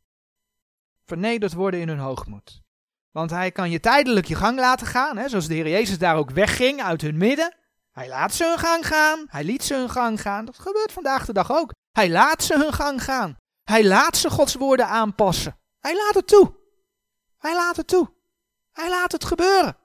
Vernederd 1.05 1.53
worden 1.53 1.81
in 1.81 1.89
hun 1.89 1.99
hoogmoed. 1.99 2.63
Want 3.11 3.31
hij 3.31 3.51
kan 3.51 3.71
je 3.71 3.81
tijdelijk 3.81 4.27
je 4.27 4.35
gang 4.35 4.59
laten 4.59 4.87
gaan, 4.87 5.17
hè, 5.17 5.29
zoals 5.29 5.47
de 5.47 5.55
Heer 5.55 5.69
Jezus 5.69 5.99
daar 5.99 6.17
ook 6.17 6.31
wegging 6.31 6.83
uit 6.83 7.01
hun 7.01 7.17
midden. 7.17 7.57
Hij 8.01 8.09
laat 8.09 8.35
ze 8.35 8.45
hun 8.45 8.59
gang 8.59 8.87
gaan, 8.87 9.27
hij 9.29 9.45
liet 9.45 9.65
ze 9.65 9.75
hun 9.75 9.91
gang 9.91 10.21
gaan. 10.21 10.45
Dat 10.45 10.59
gebeurt 10.59 10.93
vandaag 10.93 11.27
de 11.27 11.33
dag 11.33 11.53
ook. 11.53 11.75
Hij 11.93 12.11
laat 12.11 12.43
ze 12.43 12.59
hun 12.59 12.73
gang 12.73 13.05
gaan. 13.05 13.37
Hij 13.63 13.85
laat 13.85 14.17
ze 14.17 14.31
Gods 14.31 14.55
woorden 14.55 14.87
aanpassen. 14.87 15.59
Hij 15.79 15.97
laat 15.97 16.15
het 16.15 16.27
toe. 16.27 16.57
Hij 17.39 17.55
laat 17.55 17.77
het 17.77 17.87
toe. 17.87 18.13
Hij 18.73 18.89
laat 18.89 19.13
het 19.13 19.25
gebeuren. 19.25 19.77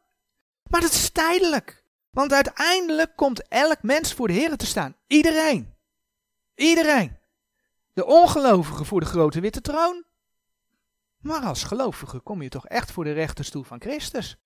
Maar 0.69 0.81
dat 0.81 0.91
is 0.91 1.09
tijdelijk. 1.09 1.83
Want 2.09 2.33
uiteindelijk 2.33 3.15
komt 3.15 3.47
elk 3.47 3.83
mens 3.83 4.13
voor 4.13 4.27
de 4.27 4.33
Heer 4.33 4.57
te 4.57 4.65
staan. 4.65 4.95
Iedereen. 5.07 5.75
Iedereen. 6.55 7.17
De 7.93 8.05
ongelovigen 8.05 8.85
voor 8.85 8.99
de 8.99 9.05
grote 9.05 9.39
witte 9.39 9.61
troon. 9.61 10.05
Maar 11.17 11.41
als 11.41 11.63
gelovige 11.63 12.19
kom 12.19 12.41
je 12.41 12.49
toch 12.49 12.67
echt 12.67 12.91
voor 12.91 13.03
de 13.03 13.13
rechterstoel 13.13 13.63
van 13.63 13.81
Christus. 13.81 14.37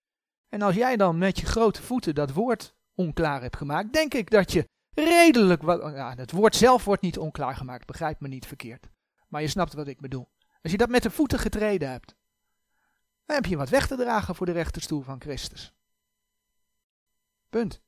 En 0.49 0.61
als 0.61 0.75
jij 0.75 0.97
dan 0.97 1.17
met 1.17 1.39
je 1.39 1.45
grote 1.45 1.83
voeten 1.83 2.15
dat 2.15 2.33
woord 2.33 2.77
onklaar 2.99 3.41
hebt 3.41 3.57
gemaakt, 3.57 3.93
denk 3.93 4.13
ik 4.13 4.29
dat 4.29 4.51
je 4.51 4.69
redelijk 4.93 5.61
wat. 5.61 5.81
Ja, 5.81 6.15
het 6.15 6.31
woord 6.31 6.55
zelf 6.55 6.85
wordt 6.85 7.01
niet 7.01 7.17
onklaar 7.17 7.55
gemaakt, 7.55 7.85
begrijp 7.85 8.19
me 8.19 8.27
niet 8.27 8.45
verkeerd. 8.45 8.89
Maar 9.27 9.41
je 9.41 9.47
snapt 9.47 9.73
wat 9.73 9.87
ik 9.87 9.99
bedoel. 9.99 10.29
Als 10.61 10.71
je 10.71 10.77
dat 10.77 10.89
met 10.89 11.03
de 11.03 11.11
voeten 11.11 11.39
getreden 11.39 11.89
hebt, 11.89 12.15
dan 13.25 13.35
heb 13.35 13.45
je 13.45 13.57
wat 13.57 13.69
weg 13.69 13.87
te 13.87 13.95
dragen 13.95 14.35
voor 14.35 14.45
de 14.45 14.51
rechterstoel 14.51 15.01
van 15.01 15.21
Christus. 15.21 15.73
Punt. 17.49 17.81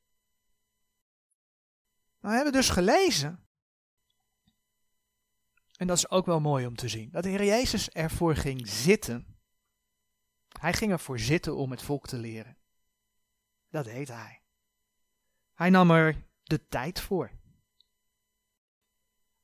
We 2.19 2.29
hebben 2.29 2.53
dus 2.53 2.69
gelezen. 2.69 3.45
En 5.77 5.87
dat 5.87 5.97
is 5.97 6.09
ook 6.09 6.25
wel 6.25 6.39
mooi 6.39 6.65
om 6.65 6.75
te 6.75 6.87
zien. 6.87 7.09
Dat 7.11 7.23
de 7.23 7.29
Heer 7.29 7.45
Jezus 7.45 7.89
ervoor 7.89 8.35
ging 8.35 8.67
zitten. 8.67 9.39
Hij 10.59 10.73
ging 10.73 10.91
ervoor 10.91 11.19
zitten 11.19 11.55
om 11.55 11.71
het 11.71 11.81
volk 11.81 12.07
te 12.07 12.17
leren. 12.17 12.57
Dat 13.69 13.85
deed 13.85 14.07
hij. 14.07 14.40
Hij 15.61 15.69
nam 15.69 15.91
er 15.91 16.23
de 16.43 16.67
tijd 16.67 16.99
voor. 16.99 17.31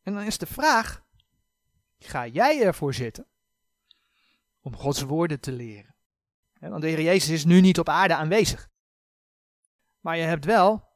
En 0.01 0.13
dan 0.13 0.23
is 0.23 0.38
de 0.38 0.45
vraag: 0.45 1.06
ga 1.99 2.27
jij 2.27 2.62
ervoor 2.62 2.93
zitten 2.93 3.27
om 4.60 4.75
Gods 4.75 5.01
woorden 5.01 5.39
te 5.39 5.51
leren? 5.51 5.95
Want 6.60 6.82
de 6.82 6.88
Heer 6.88 7.01
Jezus 7.01 7.30
is 7.30 7.45
nu 7.45 7.62
niet 7.62 7.80
op 7.80 7.89
aarde 7.89 8.15
aanwezig. 8.15 8.69
Maar 9.99 10.17
je 10.17 10.23
hebt 10.23 10.45
wel 10.45 10.88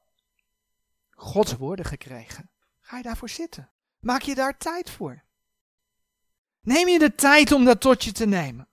Gods 1.09 1.53
woorden 1.53 1.85
gekregen. 1.85 2.51
Ga 2.79 2.97
je 2.97 3.03
daarvoor 3.03 3.29
zitten? 3.29 3.71
Maak 3.99 4.21
je 4.21 4.35
daar 4.35 4.57
tijd 4.57 4.89
voor? 4.89 5.23
Neem 6.61 6.87
je 6.87 6.99
de 6.99 7.15
tijd 7.15 7.51
om 7.51 7.65
dat 7.65 7.81
tot 7.81 8.03
je 8.03 8.11
te 8.11 8.25
nemen? 8.25 8.69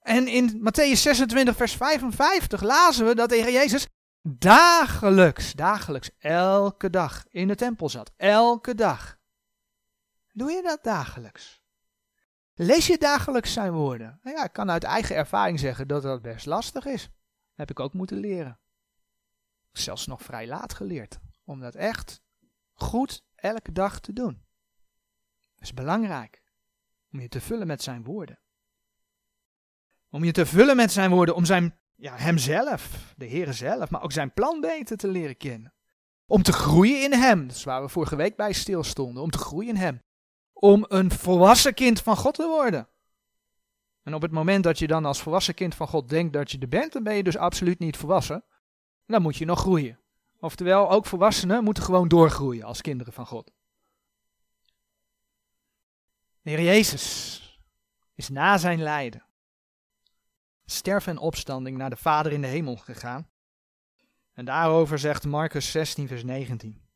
En 0.00 0.28
in 0.28 0.58
Matthäus 0.58 1.00
26, 1.00 1.56
vers 1.56 1.74
55 1.74 2.62
lazen 2.62 3.06
we 3.06 3.14
dat 3.14 3.28
de 3.28 3.36
Heer 3.36 3.52
Jezus 3.52 3.88
dagelijks, 4.22 5.52
dagelijks, 5.52 6.10
elke 6.18 6.90
dag 6.90 7.24
in 7.28 7.48
de 7.48 7.54
tempel 7.54 7.88
zat. 7.88 8.12
Elke 8.16 8.74
dag. 8.74 9.18
Doe 10.32 10.50
je 10.50 10.62
dat 10.62 10.84
dagelijks? 10.84 11.62
Lees 12.54 12.86
je 12.86 12.98
dagelijks 12.98 13.52
zijn 13.52 13.72
woorden? 13.72 14.18
Nou 14.22 14.36
ja, 14.36 14.44
ik 14.44 14.52
kan 14.52 14.70
uit 14.70 14.84
eigen 14.84 15.16
ervaring 15.16 15.58
zeggen 15.58 15.88
dat 15.88 16.02
dat 16.02 16.22
best 16.22 16.46
lastig 16.46 16.84
is. 16.84 17.08
Heb 17.54 17.70
ik 17.70 17.80
ook 17.80 17.92
moeten 17.92 18.16
leren 18.16 18.60
zelfs 19.72 20.06
nog 20.06 20.22
vrij 20.22 20.46
laat 20.46 20.74
geleerd. 20.74 21.18
Om 21.44 21.60
dat 21.60 21.74
echt 21.74 22.22
goed 22.72 23.24
elke 23.34 23.72
dag 23.72 24.00
te 24.00 24.12
doen. 24.12 24.44
Dat 25.54 25.62
is 25.62 25.74
belangrijk. 25.74 26.42
Om 27.12 27.20
je 27.20 27.28
te 27.28 27.40
vullen 27.40 27.66
met 27.66 27.82
zijn 27.82 28.04
woorden. 28.04 28.38
Om 30.08 30.24
je 30.24 30.32
te 30.32 30.46
vullen 30.46 30.76
met 30.76 30.92
zijn 30.92 31.10
woorden, 31.10 31.34
om 31.34 31.44
zijn, 31.44 31.79
ja, 32.00 32.16
hemzelf, 32.16 33.14
de 33.16 33.24
Heer 33.24 33.52
zelf, 33.52 33.90
maar 33.90 34.02
ook 34.02 34.12
zijn 34.12 34.32
plan 34.32 34.60
beter 34.60 34.96
te 34.96 35.08
leren 35.08 35.36
kennen. 35.36 35.74
Om 36.26 36.42
te 36.42 36.52
groeien 36.52 37.02
in 37.02 37.12
hem, 37.12 37.46
dat 37.46 37.56
is 37.56 37.64
waar 37.64 37.82
we 37.82 37.88
vorige 37.88 38.16
week 38.16 38.36
bij 38.36 38.52
stilstonden, 38.52 39.22
om 39.22 39.30
te 39.30 39.38
groeien 39.38 39.68
in 39.68 39.76
hem. 39.76 40.02
Om 40.52 40.84
een 40.88 41.10
volwassen 41.10 41.74
kind 41.74 42.02
van 42.02 42.16
God 42.16 42.34
te 42.34 42.46
worden. 42.46 42.88
En 44.02 44.14
op 44.14 44.22
het 44.22 44.30
moment 44.30 44.64
dat 44.64 44.78
je 44.78 44.86
dan 44.86 45.04
als 45.04 45.20
volwassen 45.22 45.54
kind 45.54 45.74
van 45.74 45.88
God 45.88 46.08
denkt 46.08 46.32
dat 46.32 46.50
je 46.50 46.58
er 46.58 46.68
bent, 46.68 46.92
dan 46.92 47.02
ben 47.02 47.14
je 47.14 47.22
dus 47.22 47.36
absoluut 47.36 47.78
niet 47.78 47.96
volwassen. 47.96 48.44
Dan 49.06 49.22
moet 49.22 49.36
je 49.36 49.44
nog 49.44 49.58
groeien. 49.58 49.98
Oftewel, 50.38 50.90
ook 50.90 51.06
volwassenen 51.06 51.64
moeten 51.64 51.82
gewoon 51.82 52.08
doorgroeien 52.08 52.64
als 52.64 52.80
kinderen 52.80 53.12
van 53.12 53.26
God. 53.26 53.52
De 56.42 56.50
Heer 56.50 56.62
Jezus 56.62 57.40
is 58.14 58.28
na 58.28 58.58
zijn 58.58 58.82
lijden, 58.82 59.24
sterven 60.70 61.12
en 61.12 61.18
opstanding 61.18 61.76
naar 61.76 61.90
de 61.90 61.96
Vader 61.96 62.32
in 62.32 62.40
de 62.40 62.46
hemel 62.46 62.76
gegaan. 62.76 63.30
En 64.32 64.44
daarover 64.44 64.98
zegt 64.98 65.24
Marcus 65.24 65.70
16, 65.70 66.08
vers 66.08 66.24
19. 66.24 66.88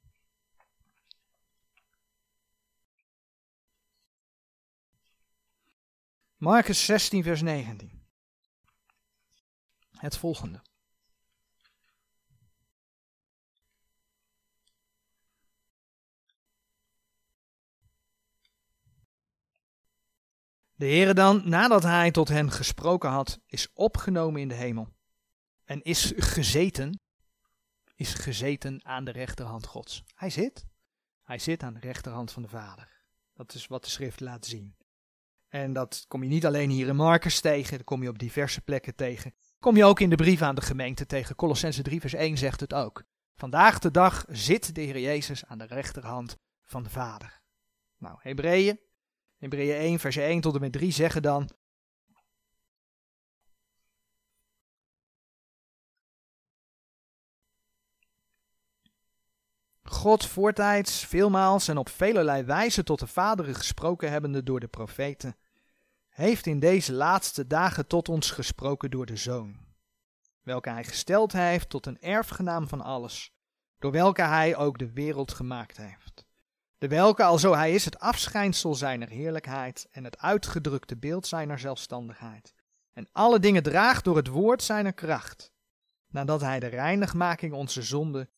Marcus 6.37 6.84
16, 6.84 7.22
vers 7.22 7.42
19. 7.42 8.06
Het 9.90 10.16
volgende. 10.16 10.62
De 20.85 20.90
Heere 20.90 21.14
dan, 21.14 21.42
nadat 21.44 21.83
hij 21.83 22.11
tot 22.11 22.29
hen 22.29 22.51
gesproken 22.51 23.11
had, 23.11 23.40
is 23.47 23.68
opgenomen 23.73 24.40
in 24.40 24.49
de 24.49 24.55
hemel 24.55 24.88
en 25.64 25.83
is 25.83 26.12
gezeten, 26.16 27.01
is 27.94 28.14
gezeten 28.14 28.85
aan 28.85 29.05
de 29.05 29.11
rechterhand 29.11 29.66
Gods. 29.66 30.03
Hij 30.14 30.31
zit, 30.31 30.66
hij 31.23 31.38
zit 31.38 31.62
aan 31.62 31.75
de 31.75 31.81
rechterhand 31.81 32.33
van 32.33 32.42
de 32.42 32.49
Vader. 32.49 32.88
Dat 33.35 33.55
is 33.55 33.66
wat 33.66 33.85
de 33.85 33.90
schrift 33.90 34.20
laat 34.20 34.47
zien. 34.47 34.77
En 35.49 35.73
dat 35.73 36.05
kom 36.09 36.23
je 36.23 36.29
niet 36.29 36.47
alleen 36.47 36.70
hier 36.70 36.88
in 36.88 36.97
Marcus 36.97 37.40
tegen, 37.40 37.77
dat 37.77 37.87
kom 37.87 38.03
je 38.03 38.09
op 38.09 38.18
diverse 38.18 38.61
plekken 38.61 38.94
tegen. 38.94 39.35
Kom 39.59 39.77
je 39.77 39.85
ook 39.85 40.01
in 40.01 40.11
de 40.11 40.16
brief 40.16 40.42
aan 40.42 40.55
de 40.55 40.62
gemeente 40.62 41.07
tegen. 41.07 41.37
Colossense 41.37 41.83
3 41.83 42.01
vers 42.01 42.14
1 42.14 42.38
zegt 42.38 42.61
het 42.61 42.75
ook. 42.75 43.05
Vandaag 43.35 43.79
de 43.79 43.90
dag 43.90 44.25
zit 44.29 44.75
de 44.75 44.81
Heer 44.81 45.01
Jezus 45.01 45.44
aan 45.44 45.59
de 45.59 45.66
rechterhand 45.66 46.37
van 46.62 46.83
de 46.83 46.90
Vader. 46.90 47.42
Nou, 47.99 48.16
Hebreeën 48.20 48.79
Hebreeën 49.44 49.76
1, 49.76 49.98
vers 49.98 50.16
1 50.16 50.40
tot 50.40 50.54
en 50.54 50.61
met 50.61 50.72
3 50.72 50.92
zeggen 50.92 51.22
dan. 51.22 51.50
God 59.83 60.26
voortijds, 60.26 61.04
veelmaals 61.04 61.68
en 61.68 61.76
op 61.76 61.88
velelei 61.88 62.42
wijze 62.42 62.83
tot 62.83 62.98
de 62.98 63.07
vaderen 63.07 63.54
gesproken 63.54 64.11
hebbende 64.11 64.42
door 64.42 64.61
de 64.61 64.68
profeten, 64.68 65.37
heeft 66.09 66.46
in 66.46 66.59
deze 66.59 66.92
laatste 66.92 67.46
dagen 67.46 67.87
tot 67.87 68.09
ons 68.09 68.30
gesproken 68.30 68.90
door 68.90 69.07
de 69.07 69.16
Zoon, 69.16 69.57
welke 70.42 70.70
hij 70.70 70.85
gesteld 70.85 71.33
heeft 71.33 71.68
tot 71.68 71.87
een 71.87 72.00
erfgenaam 72.00 72.68
van 72.68 72.80
alles, 72.80 73.35
door 73.78 73.92
welke 73.92 74.22
hij 74.22 74.57
ook 74.57 74.78
de 74.78 74.92
wereld 74.92 75.33
gemaakt 75.33 75.76
heeft 75.76 76.13
de 76.85 76.90
welke, 76.90 77.23
alzo 77.23 77.55
hij 77.55 77.75
is, 77.75 77.85
het 77.85 77.99
afschijnsel 77.99 78.75
zijner 78.75 79.09
heerlijkheid 79.09 79.88
en 79.90 80.05
het 80.05 80.18
uitgedrukte 80.18 80.97
beeld 80.97 81.27
zijner 81.27 81.59
zelfstandigheid, 81.59 82.55
en 82.92 83.09
alle 83.12 83.38
dingen 83.38 83.62
draagt 83.62 84.05
door 84.05 84.16
het 84.16 84.29
woord 84.29 84.62
zijner 84.62 84.92
kracht, 84.92 85.53
nadat 86.07 86.40
hij 86.40 86.61
de 86.61 86.66
reinigmaking 86.66 87.53
onze 87.53 87.83
zonde 87.83 88.29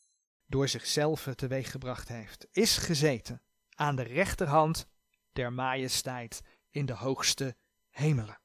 door 0.46 0.68
zichzelf 0.68 1.28
teweeggebracht 1.34 2.08
heeft, 2.08 2.46
is 2.50 2.76
gezeten 2.76 3.42
aan 3.74 3.96
de 3.96 4.02
rechterhand 4.02 4.86
der 5.32 5.52
majesteit 5.52 6.42
in 6.70 6.86
de 6.86 6.94
hoogste 6.94 7.56
hemelen. 7.88 8.40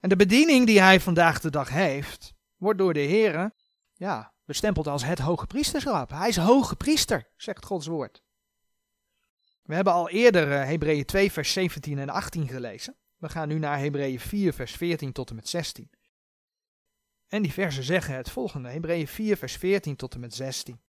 En 0.00 0.08
de 0.08 0.16
bediening 0.16 0.66
die 0.66 0.80
hij 0.80 1.00
vandaag 1.00 1.40
de 1.40 1.50
dag 1.50 1.68
heeft, 1.68 2.34
wordt 2.56 2.78
door 2.78 2.92
de 2.92 3.00
Heere, 3.00 3.54
ja, 3.94 4.32
bestempeld 4.44 4.86
als 4.86 5.04
het 5.04 5.18
hoge 5.18 5.46
priesterschap. 5.46 6.10
Hij 6.10 6.28
is 6.28 6.36
hoge 6.36 6.76
priester, 6.76 7.28
zegt 7.36 7.64
Gods 7.64 7.86
woord. 7.86 8.26
We 9.68 9.74
hebben 9.74 9.92
al 9.92 10.08
eerder 10.08 10.48
uh, 10.48 10.64
Hebreeën 10.64 11.04
2, 11.04 11.32
vers 11.32 11.52
17 11.52 11.98
en 11.98 12.08
18 12.08 12.48
gelezen. 12.48 12.96
We 13.16 13.28
gaan 13.28 13.48
nu 13.48 13.58
naar 13.58 13.78
Hebreeën 13.78 14.20
4, 14.20 14.52
vers 14.52 14.72
14 14.72 15.12
tot 15.12 15.30
en 15.30 15.36
met 15.36 15.48
16. 15.48 15.90
En 17.26 17.42
die 17.42 17.52
versen 17.52 17.82
zeggen 17.82 18.14
het 18.14 18.30
volgende: 18.30 18.68
Hebreeën 18.68 19.08
4, 19.08 19.36
vers 19.36 19.56
14 19.56 19.96
tot 19.96 20.14
en 20.14 20.20
met 20.20 20.34
16. 20.34 20.80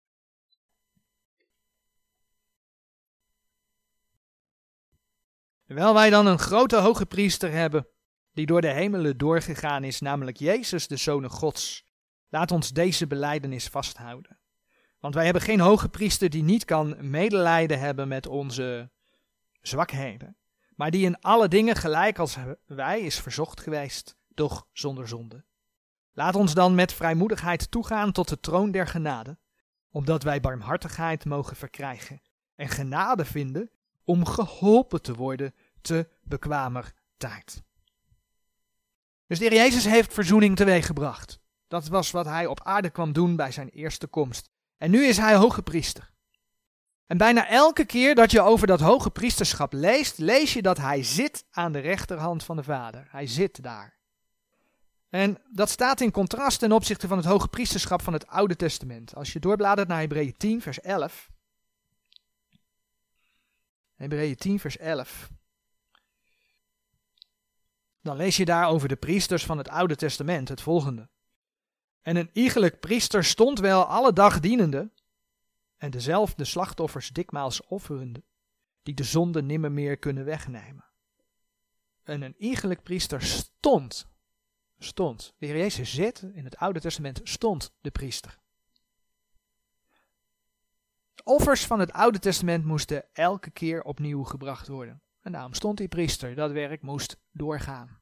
Terwijl 5.65 5.95
wij 5.95 6.11
dan 6.11 6.27
een 6.27 6.39
grote 6.39 6.77
hoge 6.77 7.07
priester 7.07 7.51
hebben, 7.51 7.89
die 8.33 8.47
door 8.47 8.61
de 8.61 8.73
hemelen 8.73 9.19
doorgegaan 9.19 9.85
is, 9.85 10.01
namelijk 10.01 10.37
Jezus, 10.37 10.87
de 10.87 10.97
Zoon 10.97 11.31
Gods, 11.31 11.85
laat 12.29 12.51
ons 12.51 12.71
deze 12.71 13.07
beleidenis 13.07 13.69
vasthouden. 13.69 14.38
Want 15.01 15.15
wij 15.15 15.25
hebben 15.25 15.43
geen 15.43 15.61
hoge 15.61 15.89
priester 15.89 16.31
die 16.31 16.43
niet 16.43 16.65
kan 16.65 17.11
medelijden 17.11 17.79
hebben 17.79 18.09
met 18.09 18.27
onze 18.27 18.91
zwakheden, 19.61 20.37
maar 20.75 20.91
die 20.91 21.05
in 21.05 21.21
alle 21.21 21.49
dingen 21.49 21.77
gelijk 21.77 22.19
als 22.19 22.37
wij 22.67 23.01
is 23.01 23.21
verzocht 23.21 23.61
geweest, 23.61 24.17
doch 24.29 24.67
zonder 24.73 25.09
zonde. 25.09 25.45
Laat 26.13 26.35
ons 26.35 26.55
dan 26.55 26.75
met 26.75 26.93
vrijmoedigheid 26.93 27.71
toegaan 27.71 28.13
tot 28.13 28.29
de 28.29 28.41
troon 28.41 28.71
der 28.71 28.87
genade, 28.87 29.39
opdat 29.91 30.23
wij 30.23 30.41
barmhartigheid 30.41 31.25
mogen 31.25 31.57
verkrijgen 31.57 32.23
en 32.55 32.69
genade 32.69 33.25
vinden 33.25 33.71
om 34.05 34.25
geholpen 34.27 35.03
te 35.03 35.15
worden 35.15 35.55
te 35.81 36.09
bekwamer 36.23 36.95
tijd. 37.17 37.63
Dus 39.27 39.39
de 39.39 39.45
Heer 39.45 39.55
Jezus 39.55 39.85
heeft 39.85 40.15
verzoening 40.15 40.57
teweeggebracht. 40.57 41.41
Dat 41.67 41.89
was 41.89 42.11
wat 42.11 42.27
hij 42.27 42.47
op 42.47 42.63
aarde 42.63 42.91
kwam 42.91 43.13
doen 43.13 43.37
bij 43.37 43.53
zijn 43.53 43.69
eerste 43.69 44.07
komst. 44.07 44.51
En 44.79 44.91
nu 44.91 45.07
is 45.07 45.17
hij 45.17 45.35
hoge 45.35 45.63
priester. 45.63 46.11
En 47.07 47.19
bijna 47.19 47.49
elke 47.49 47.85
keer 47.85 48.15
dat 48.15 48.31
je 48.31 48.41
over 48.41 48.67
dat 48.67 48.81
hoge 48.81 49.11
priesterschap 49.11 49.73
leest, 49.73 50.19
lees 50.19 50.53
je 50.53 50.63
dat 50.63 50.79
hij 50.79 51.03
zit 51.03 51.45
aan 51.51 51.73
de 51.73 51.79
rechterhand 51.79 52.45
van 52.45 52.57
de 52.57 52.63
Vader. 52.63 53.07
Hij 53.11 53.27
zit 53.27 53.63
daar. 53.63 53.97
En 55.09 55.39
dat 55.53 55.71
staat 55.71 56.01
in 56.01 56.11
contrast 56.11 56.59
ten 56.59 56.73
opzichte 56.73 57.09
van 57.09 57.17
het 57.17 57.27
hoge 57.27 57.49
priesterschap 57.49 58.03
van 58.03 58.13
het 58.13 58.27
Oude 58.27 58.57
Testament. 58.57 59.15
Als 59.15 59.33
je 59.33 59.39
doorbladert 59.39 59.89
naar 59.89 60.01
Hebreeën 60.01 60.37
10, 60.37 60.63
vers 60.63 60.81
11. 60.81 61.31
Hebreeën 63.95 64.37
10, 64.37 64.61
vers 64.61 64.77
11. 64.77 65.31
Dan 68.03 68.17
lees 68.17 68.37
je 68.37 68.45
daar 68.45 68.69
over 68.69 68.89
de 68.89 68.97
priesters 68.97 69.45
van 69.45 69.59
het 69.59 69.69
Oude 69.69 69.97
Testament 69.97 70.49
het 70.49 70.61
volgende. 70.61 71.09
En 72.03 72.17
een 72.17 72.31
iegelijk 72.33 72.81
priester 72.81 73.25
stond 73.25 73.59
wel 73.59 73.85
alle 73.85 74.13
dag 74.13 74.41
dienende, 74.41 74.91
en 75.77 75.91
dezelfde 75.91 76.45
slachtoffers 76.45 77.09
dikmaals 77.09 77.67
offerende, 77.67 78.23
die 78.83 78.95
de 78.95 79.05
zonde 79.05 79.43
nimmer 79.43 79.73
meer 79.73 79.97
kunnen 79.97 80.25
wegnemen. 80.25 80.85
En 82.03 82.23
een 82.23 82.35
iegelijk 82.39 82.83
priester 82.83 83.23
stond, 83.23 84.09
stond. 84.79 85.35
De 85.39 85.47
Heer 85.47 85.57
Jezus 85.57 85.95
zit, 85.95 86.23
in 86.33 86.45
het 86.45 86.57
Oude 86.57 86.81
Testament 86.81 87.21
stond 87.23 87.73
de 87.81 87.91
priester. 87.91 88.39
De 91.15 91.25
offers 91.25 91.67
van 91.67 91.81
het 91.81 91.93
Oude 91.93 92.19
Testament 92.19 92.65
moesten 92.65 93.05
elke 93.13 93.51
keer 93.51 93.83
opnieuw 93.83 94.23
gebracht 94.23 94.69
worden. 94.69 95.03
En 95.21 95.33
daarom 95.33 95.55
stond 95.55 95.79
die 95.79 95.89
priester, 95.89 96.35
dat 96.35 96.51
werk 96.51 96.83
moest 96.83 97.17
doorgaan. 97.33 98.01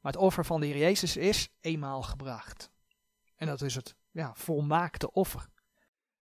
Maar 0.00 0.12
het 0.12 0.22
offer 0.22 0.44
van 0.44 0.60
de 0.60 0.66
Heer 0.66 0.78
Jezus 0.78 1.16
is 1.16 1.48
eenmaal 1.60 2.02
gebracht. 2.02 2.70
En 3.36 3.46
dat 3.46 3.60
is 3.60 3.74
het 3.74 3.96
ja, 4.10 4.34
volmaakte 4.34 5.12
offer. 5.12 5.48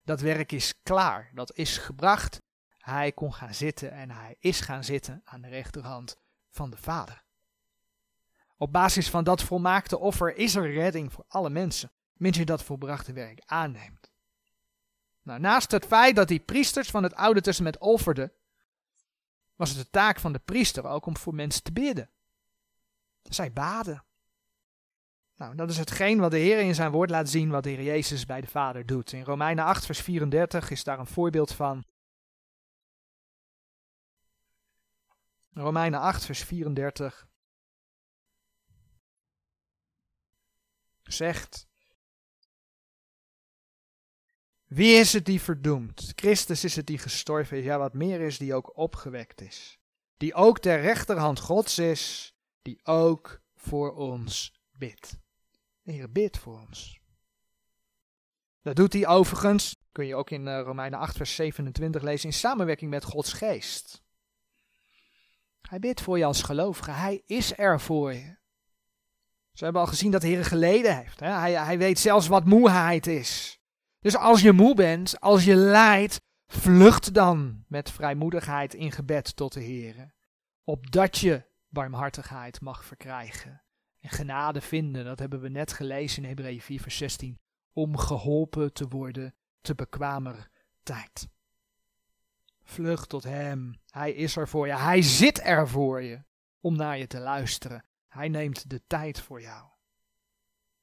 Dat 0.04 0.22
werk 0.22 0.52
is 0.52 0.82
klaar, 0.84 1.32
dat 1.34 1.56
is 1.56 1.78
gebracht. 1.78 2.42
Hij 2.78 3.12
kon 3.12 3.34
gaan 3.34 3.54
zitten 3.54 3.92
en 3.92 4.12
hij 4.12 4.36
is 4.40 4.60
gaan 4.60 4.84
zitten 4.84 5.22
aan 5.24 5.42
de 5.42 5.48
rechterhand 5.48 6.18
van 6.50 6.70
de 6.70 6.78
Vader. 6.78 7.24
Op 8.58 8.72
basis 8.72 9.10
van 9.10 9.24
dat 9.24 9.44
volmaakte 9.44 10.00
offer 10.00 10.36
is 10.36 10.56
er 10.56 10.74
redding 10.74 11.14
voor 11.14 11.26
alle 11.28 11.50
mensen, 11.50 11.92
mits 12.14 12.38
je 12.38 12.46
dat 12.46 12.64
volbrachte 12.64 13.14
werk 13.14 13.42
aanneemt. 13.46 14.12
Nou, 15.22 15.40
naast 15.40 15.72
het 15.72 15.86
feit 15.86 16.16
dat 16.16 16.28
die 16.28 16.40
priesters 16.40 16.90
van 16.90 17.04
het 17.04 17.16
Oude 17.16 17.42
Testament 17.42 17.78
offerden, 17.78 18.34
was 19.56 19.70
het 19.70 19.78
de 19.78 19.90
taak 19.90 20.20
van 20.20 20.34
de 20.34 20.40
priester 20.40 20.86
ook 20.86 21.06
om 21.06 21.18
voor 21.18 21.36
mensen 21.36 21.64
te 21.64 21.72
bidden. 21.72 22.10
Zij 23.24 23.54
baden. 23.54 24.04
Nou, 25.36 25.56
dat 25.56 25.70
is 25.70 25.78
hetgeen 25.78 26.20
wat 26.20 26.32
de 26.32 26.38
Heer 26.38 26.60
in 26.60 26.76
zijn 26.76 26.92
woord 26.92 27.10
laat 27.10 27.30
zien 27.30 27.50
wat 27.50 27.64
de 27.64 27.70
Heer 27.70 27.84
Jezus 27.84 28.26
bij 28.26 28.42
de 28.42 28.48
Vader 28.48 28.86
doet. 28.86 29.12
In 29.12 29.24
Romeinen 29.24 29.66
8, 29.66 29.86
vers 29.86 30.02
34 30.02 30.70
is 30.70 30.84
daar 30.84 31.00
een 31.00 31.08
voorbeeld 31.08 31.52
van. 31.52 31.86
Romeinen 35.54 36.00
8, 36.00 36.26
vers 36.26 36.44
34 36.44 37.28
zegt: 41.04 41.68
Wie 44.66 44.94
is 44.94 45.14
het 45.14 45.26
die 45.26 45.42
verdoemt? 45.42 46.12
Christus 46.16 46.64
is 46.64 46.76
het 46.76 46.86
die 46.86 46.98
gestorven 46.98 47.58
is, 47.58 47.64
ja, 47.64 47.78
wat 47.78 47.94
meer 47.94 48.22
is, 48.22 48.38
die 48.38 48.54
ook 48.54 48.78
opgewekt 48.78 49.42
is. 49.42 49.80
Die 50.18 50.34
ook 50.34 50.60
ter 50.60 50.82
rechterhand 50.82 51.40
Gods 51.40 51.78
is, 51.78 52.34
die 52.62 52.80
ook 52.84 53.42
voor 53.56 53.94
ons 53.96 54.54
bidt. 54.72 55.22
De 55.84 55.92
Heer 55.92 56.12
bidt 56.12 56.38
voor 56.38 56.60
ons. 56.60 57.00
Dat 58.62 58.76
doet 58.76 58.94
hij 58.94 59.08
overigens, 59.08 59.76
kun 59.92 60.06
je 60.06 60.16
ook 60.16 60.30
in 60.30 60.48
uh, 60.48 60.62
Romeinen 60.62 61.00
8, 61.00 61.16
vers 61.16 61.36
27 61.36 62.02
lezen, 62.02 62.30
in 62.30 62.36
samenwerking 62.36 62.92
met 62.92 63.04
Gods 63.04 63.34
geest. 63.34 64.04
Hij 65.62 65.80
bidt 65.80 66.02
voor 66.02 66.18
je 66.18 66.26
als 66.26 66.42
gelovige, 66.42 66.92
hij 66.92 67.24
is 67.26 67.58
er 67.58 67.80
voor 67.80 68.14
je. 68.14 68.38
Ze 69.54 69.64
hebben 69.64 69.82
al 69.82 69.88
gezien 69.88 70.12
dat 70.12 70.22
de 70.22 70.28
Heer 70.28 70.46
geleden 70.46 70.98
heeft. 70.98 71.20
Hè? 71.20 71.30
Hij, 71.30 71.54
hij 71.54 71.78
weet 71.78 72.00
zelfs 72.00 72.28
wat 72.28 72.46
moeheid 72.46 73.08
is. 73.08 73.60
Dus 74.00 74.16
als 74.16 74.42
je 74.42 74.52
moe 74.52 74.76
bent, 74.76 75.20
als 75.20 75.44
je 75.44 75.56
lijdt, 75.56 76.22
vlucht 76.48 77.14
dan 77.14 77.64
met 77.68 77.92
vrijmoedigheid 77.92 78.74
in 78.74 78.92
gebed 78.92 79.36
tot 79.36 79.54
de 79.54 79.62
Heer. 79.62 80.14
Opdat 80.64 81.18
je 81.18 81.46
barmhartigheid 81.70 82.62
mag 82.62 82.86
verkrijgen. 82.86 83.63
En 84.04 84.10
genade 84.10 84.62
vinden, 84.62 85.06
dat 85.06 85.20
hebben 85.20 85.42
we 85.42 85.50
net 85.50 85.74
gelezen 85.74 86.24
in 86.24 86.30
Hebreeën 86.30 86.62
4 86.62 86.80
vers 86.80 86.98
16. 86.98 87.40
Om 87.74 87.98
geholpen 87.98 88.74
te 88.74 88.88
worden 88.88 89.36
te 89.62 89.76
bekwamer 89.76 90.50
tijd. 90.84 91.28
Vlucht 92.64 93.10
tot 93.10 93.24
Hem. 93.24 93.80
Hij 93.90 94.12
is 94.12 94.36
er 94.36 94.48
voor 94.48 94.68
je. 94.68 94.76
Hij 94.76 95.02
zit 95.02 95.44
er 95.44 95.68
voor 95.68 96.02
je. 96.02 96.24
Om 96.60 96.76
naar 96.76 96.98
je 96.98 97.08
te 97.08 97.20
luisteren. 97.20 97.86
Hij 98.08 98.30
neemt 98.30 98.70
de 98.70 98.82
tijd 98.88 99.20
voor 99.20 99.42
jou. 99.42 99.68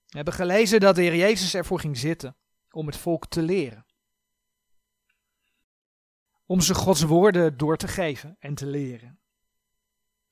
We 0.07 0.17
hebben 0.17 0.35
gelezen 0.35 0.81
dat 0.81 0.95
de 0.95 1.03
Heer 1.03 1.17
Jezus 1.17 1.55
ervoor 1.55 1.81
ging 1.81 1.99
zitten 1.99 2.37
om 2.71 2.87
het 2.87 2.97
volk 2.97 3.27
te 3.27 3.43
leren. 3.43 3.87
Om 6.47 6.61
ze 6.61 6.75
Gods 6.75 7.03
woorden 7.03 7.57
door 7.57 7.77
te 7.77 7.89
geven 7.89 8.37
en 8.39 8.55
te 8.55 8.67
leren. 8.67 9.20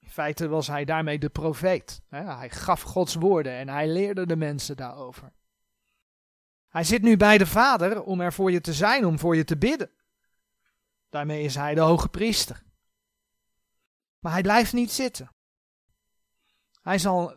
In 0.08 0.14
feite 0.14 0.48
was 0.48 0.66
hij 0.66 0.84
daarmee 0.84 1.18
de 1.18 1.28
profeet. 1.28 2.02
Hij 2.08 2.50
gaf 2.50 2.82
Gods 2.82 3.14
woorden 3.14 3.52
en 3.52 3.68
hij 3.68 3.88
leerde 3.88 4.26
de 4.26 4.36
mensen 4.36 4.76
daarover. 4.76 5.32
Hij 6.68 6.84
zit 6.84 7.02
nu 7.02 7.16
bij 7.16 7.38
de 7.38 7.46
Vader 7.46 8.02
om 8.02 8.20
er 8.20 8.32
voor 8.32 8.50
je 8.50 8.60
te 8.60 8.72
zijn, 8.72 9.04
om 9.04 9.18
voor 9.18 9.36
je 9.36 9.44
te 9.44 9.56
bidden. 9.56 9.90
Daarmee 11.08 11.42
is 11.42 11.54
hij 11.54 11.74
de 11.74 11.80
hoge 11.80 12.08
priester. 12.08 12.62
Maar 14.18 14.32
hij 14.32 14.42
blijft 14.42 14.72
niet 14.72 14.92
zitten. 14.92 15.30
Hij 16.82 16.98
zal. 16.98 17.34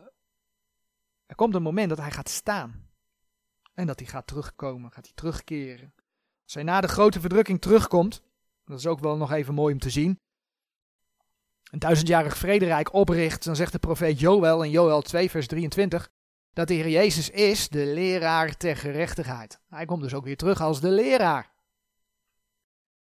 Er 1.26 1.34
komt 1.34 1.54
een 1.54 1.62
moment 1.62 1.88
dat 1.88 1.98
hij 1.98 2.10
gaat 2.10 2.28
staan. 2.28 2.90
En 3.74 3.86
dat 3.86 3.98
hij 3.98 4.08
gaat 4.08 4.26
terugkomen, 4.26 4.92
gaat 4.92 5.04
hij 5.04 5.14
terugkeren. 5.14 5.94
Als 6.44 6.54
hij 6.54 6.62
na 6.62 6.80
de 6.80 6.88
grote 6.88 7.20
verdrukking 7.20 7.60
terugkomt, 7.60 8.22
dat 8.64 8.78
is 8.78 8.86
ook 8.86 9.00
wel 9.00 9.16
nog 9.16 9.32
even 9.32 9.54
mooi 9.54 9.72
om 9.72 9.80
te 9.80 9.90
zien. 9.90 10.21
Een 11.72 11.78
duizendjarig 11.78 12.36
vrederijk 12.36 12.92
opricht, 12.92 13.44
dan 13.44 13.56
zegt 13.56 13.72
de 13.72 13.78
profeet 13.78 14.20
Joël 14.20 14.62
in 14.62 14.70
Joël 14.70 15.02
2, 15.02 15.30
vers 15.30 15.46
23, 15.46 16.08
dat 16.52 16.68
de 16.68 16.74
Heer 16.74 16.88
Jezus 16.88 17.30
is 17.30 17.68
de 17.68 17.86
leraar 17.86 18.56
ter 18.56 18.76
gerechtigheid. 18.76 19.60
Hij 19.68 19.84
komt 19.84 20.02
dus 20.02 20.14
ook 20.14 20.24
weer 20.24 20.36
terug 20.36 20.60
als 20.60 20.80
de 20.80 20.88
leraar. 20.88 21.52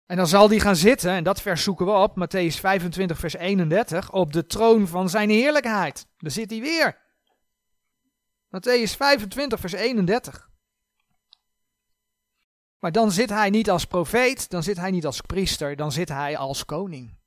En 0.06 0.18
dan 0.18 0.28
zal 0.28 0.48
die 0.48 0.60
gaan 0.60 0.76
zitten, 0.76 1.12
en 1.12 1.24
dat 1.24 1.42
vers 1.42 1.64
zoeken 1.64 1.86
we 1.86 1.92
op, 1.92 2.16
Matthäus 2.18 2.60
25, 2.60 3.20
vers 3.20 3.34
31, 3.34 4.12
op 4.12 4.34
de 4.34 4.46
troon 4.46 4.88
van 4.88 5.10
zijn 5.10 5.30
heerlijkheid. 5.30 6.08
Daar 6.18 6.32
zit 6.32 6.50
hij 6.50 6.60
weer. 6.60 6.98
Matthäus 8.48 8.96
25, 8.98 9.60
vers 9.60 9.74
31. 9.74 10.50
Maar 12.80 12.92
dan 12.92 13.12
zit 13.12 13.30
hij 13.30 13.50
niet 13.50 13.70
als 13.70 13.86
profeet, 13.86 14.50
dan 14.50 14.64
zit 14.64 14.78
hij 14.78 14.92
niet 14.92 15.06
als 15.06 15.22
priester, 15.22 15.76
dan 15.76 15.92
zit 15.92 16.10
hij 16.10 16.38
als 16.38 16.66
koning. 16.66 17.24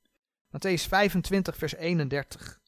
Matthäus 0.49 0.87
25, 0.87 1.57
vers 1.57 1.75
31. 1.75 2.59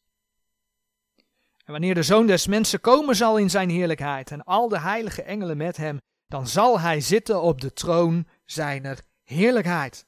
En 1.65 1.71
wanneer 1.71 1.95
de 1.95 2.03
zoon 2.03 2.27
des 2.27 2.47
mensen 2.47 2.82
komen 2.82 3.15
zal 3.15 3.38
in 3.38 3.49
zijn 3.49 3.69
heerlijkheid 3.69 4.32
en 4.32 4.43
al 4.43 4.67
de 4.67 4.79
heilige 4.79 5.23
engelen 5.23 5.57
met 5.57 5.77
hem, 5.77 6.01
dan 6.27 6.47
zal 6.47 6.79
hij 6.79 7.01
zitten 7.01 7.41
op 7.41 7.61
de 7.61 7.73
troon 7.73 8.27
zijner 8.45 9.01
heerlijkheid. 9.23 10.05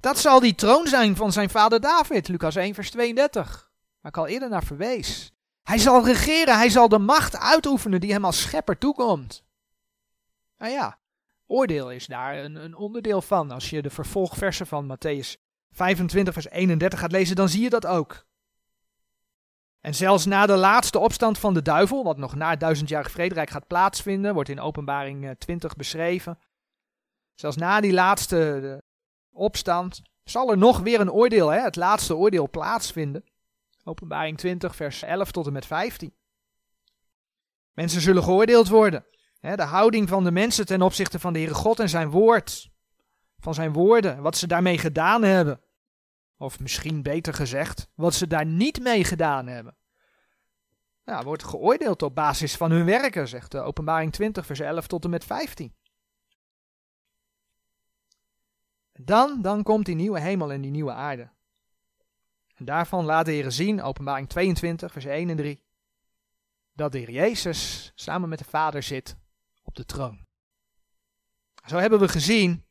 Dat 0.00 0.18
zal 0.18 0.40
die 0.40 0.54
troon 0.54 0.86
zijn 0.86 1.16
van 1.16 1.32
zijn 1.32 1.50
vader 1.50 1.80
David, 1.80 2.28
Lucas 2.28 2.56
1, 2.56 2.74
vers 2.74 2.90
32, 2.90 3.70
waar 4.00 4.12
ik 4.12 4.18
al 4.18 4.26
eerder 4.26 4.48
naar 4.48 4.64
verwees. 4.64 5.32
Hij 5.62 5.78
zal 5.78 6.04
regeren, 6.04 6.56
hij 6.56 6.70
zal 6.70 6.88
de 6.88 6.98
macht 6.98 7.36
uitoefenen 7.36 8.00
die 8.00 8.12
hem 8.12 8.24
als 8.24 8.40
schepper 8.40 8.78
toekomt. 8.78 9.44
Nou 10.58 10.72
ja, 10.72 10.98
oordeel 11.46 11.90
is 11.90 12.06
daar 12.06 12.38
een, 12.38 12.54
een 12.54 12.74
onderdeel 12.74 13.22
van. 13.22 13.50
Als 13.50 13.70
je 13.70 13.82
de 13.82 13.90
vervolgversen 13.90 14.66
van 14.66 14.96
Matthäus 14.96 15.49
25, 15.70 16.32
vers 16.32 16.48
31 16.48 16.98
gaat 16.98 17.12
lezen, 17.12 17.36
dan 17.36 17.48
zie 17.48 17.62
je 17.62 17.70
dat 17.70 17.86
ook. 17.86 18.26
En 19.80 19.94
zelfs 19.94 20.26
na 20.26 20.46
de 20.46 20.56
laatste 20.56 20.98
opstand 20.98 21.38
van 21.38 21.54
de 21.54 21.62
duivel, 21.62 22.04
wat 22.04 22.16
nog 22.16 22.34
na 22.34 22.50
het 22.50 22.60
duizendjarig 22.60 23.10
vrederijk 23.10 23.50
gaat 23.50 23.66
plaatsvinden, 23.66 24.34
wordt 24.34 24.48
in 24.48 24.60
openbaring 24.60 25.34
20 25.38 25.76
beschreven. 25.76 26.38
Zelfs 27.34 27.56
na 27.56 27.80
die 27.80 27.92
laatste 27.92 28.82
opstand 29.30 30.02
zal 30.24 30.50
er 30.50 30.58
nog 30.58 30.78
weer 30.78 31.00
een 31.00 31.12
oordeel, 31.12 31.48
hè, 31.48 31.60
het 31.60 31.76
laatste 31.76 32.16
oordeel, 32.16 32.48
plaatsvinden. 32.48 33.24
Openbaring 33.84 34.38
20, 34.38 34.76
vers 34.76 35.02
11 35.02 35.30
tot 35.30 35.46
en 35.46 35.52
met 35.52 35.66
15. 35.66 36.14
Mensen 37.72 38.00
zullen 38.00 38.22
geoordeeld 38.22 38.68
worden. 38.68 39.06
Hè, 39.38 39.56
de 39.56 39.62
houding 39.62 40.08
van 40.08 40.24
de 40.24 40.30
mensen 40.30 40.66
ten 40.66 40.82
opzichte 40.82 41.18
van 41.18 41.32
de 41.32 41.38
Heere 41.38 41.54
God 41.54 41.80
en 41.80 41.88
zijn 41.88 42.10
woord. 42.10 42.70
Van 43.40 43.54
zijn 43.54 43.72
woorden, 43.72 44.22
wat 44.22 44.36
ze 44.36 44.46
daarmee 44.46 44.78
gedaan 44.78 45.22
hebben. 45.22 45.60
Of 46.36 46.60
misschien 46.60 47.02
beter 47.02 47.34
gezegd, 47.34 47.88
wat 47.94 48.14
ze 48.14 48.26
daar 48.26 48.46
niet 48.46 48.80
mee 48.82 49.04
gedaan 49.04 49.46
hebben. 49.46 49.76
Ja, 51.04 51.22
wordt 51.22 51.44
geoordeeld 51.44 52.02
op 52.02 52.14
basis 52.14 52.56
van 52.56 52.70
hun 52.70 52.84
werken, 52.84 53.28
zegt 53.28 53.50
de 53.50 53.60
Openbaring 53.60 54.12
20, 54.12 54.46
vers 54.46 54.60
11 54.60 54.86
tot 54.86 55.04
en 55.04 55.10
met 55.10 55.24
15. 55.24 55.74
Dan, 58.92 59.42
dan 59.42 59.62
komt 59.62 59.86
die 59.86 59.94
nieuwe 59.94 60.20
hemel 60.20 60.52
en 60.52 60.60
die 60.60 60.70
nieuwe 60.70 60.92
aarde. 60.92 61.30
En 62.54 62.64
daarvan 62.64 63.04
laat 63.04 63.24
de 63.24 63.32
Heer 63.32 63.52
zien, 63.52 63.82
openbaring 63.82 64.28
22, 64.28 64.92
vers 64.92 65.04
1 65.04 65.30
en 65.30 65.36
3, 65.36 65.64
dat 66.72 66.92
de 66.92 66.98
Heer 66.98 67.10
Jezus 67.10 67.92
samen 67.94 68.28
met 68.28 68.38
de 68.38 68.44
Vader 68.44 68.82
zit 68.82 69.16
op 69.62 69.74
de 69.74 69.84
troon. 69.84 70.26
Zo 71.66 71.76
hebben 71.76 71.98
we 72.00 72.08
gezien, 72.08 72.64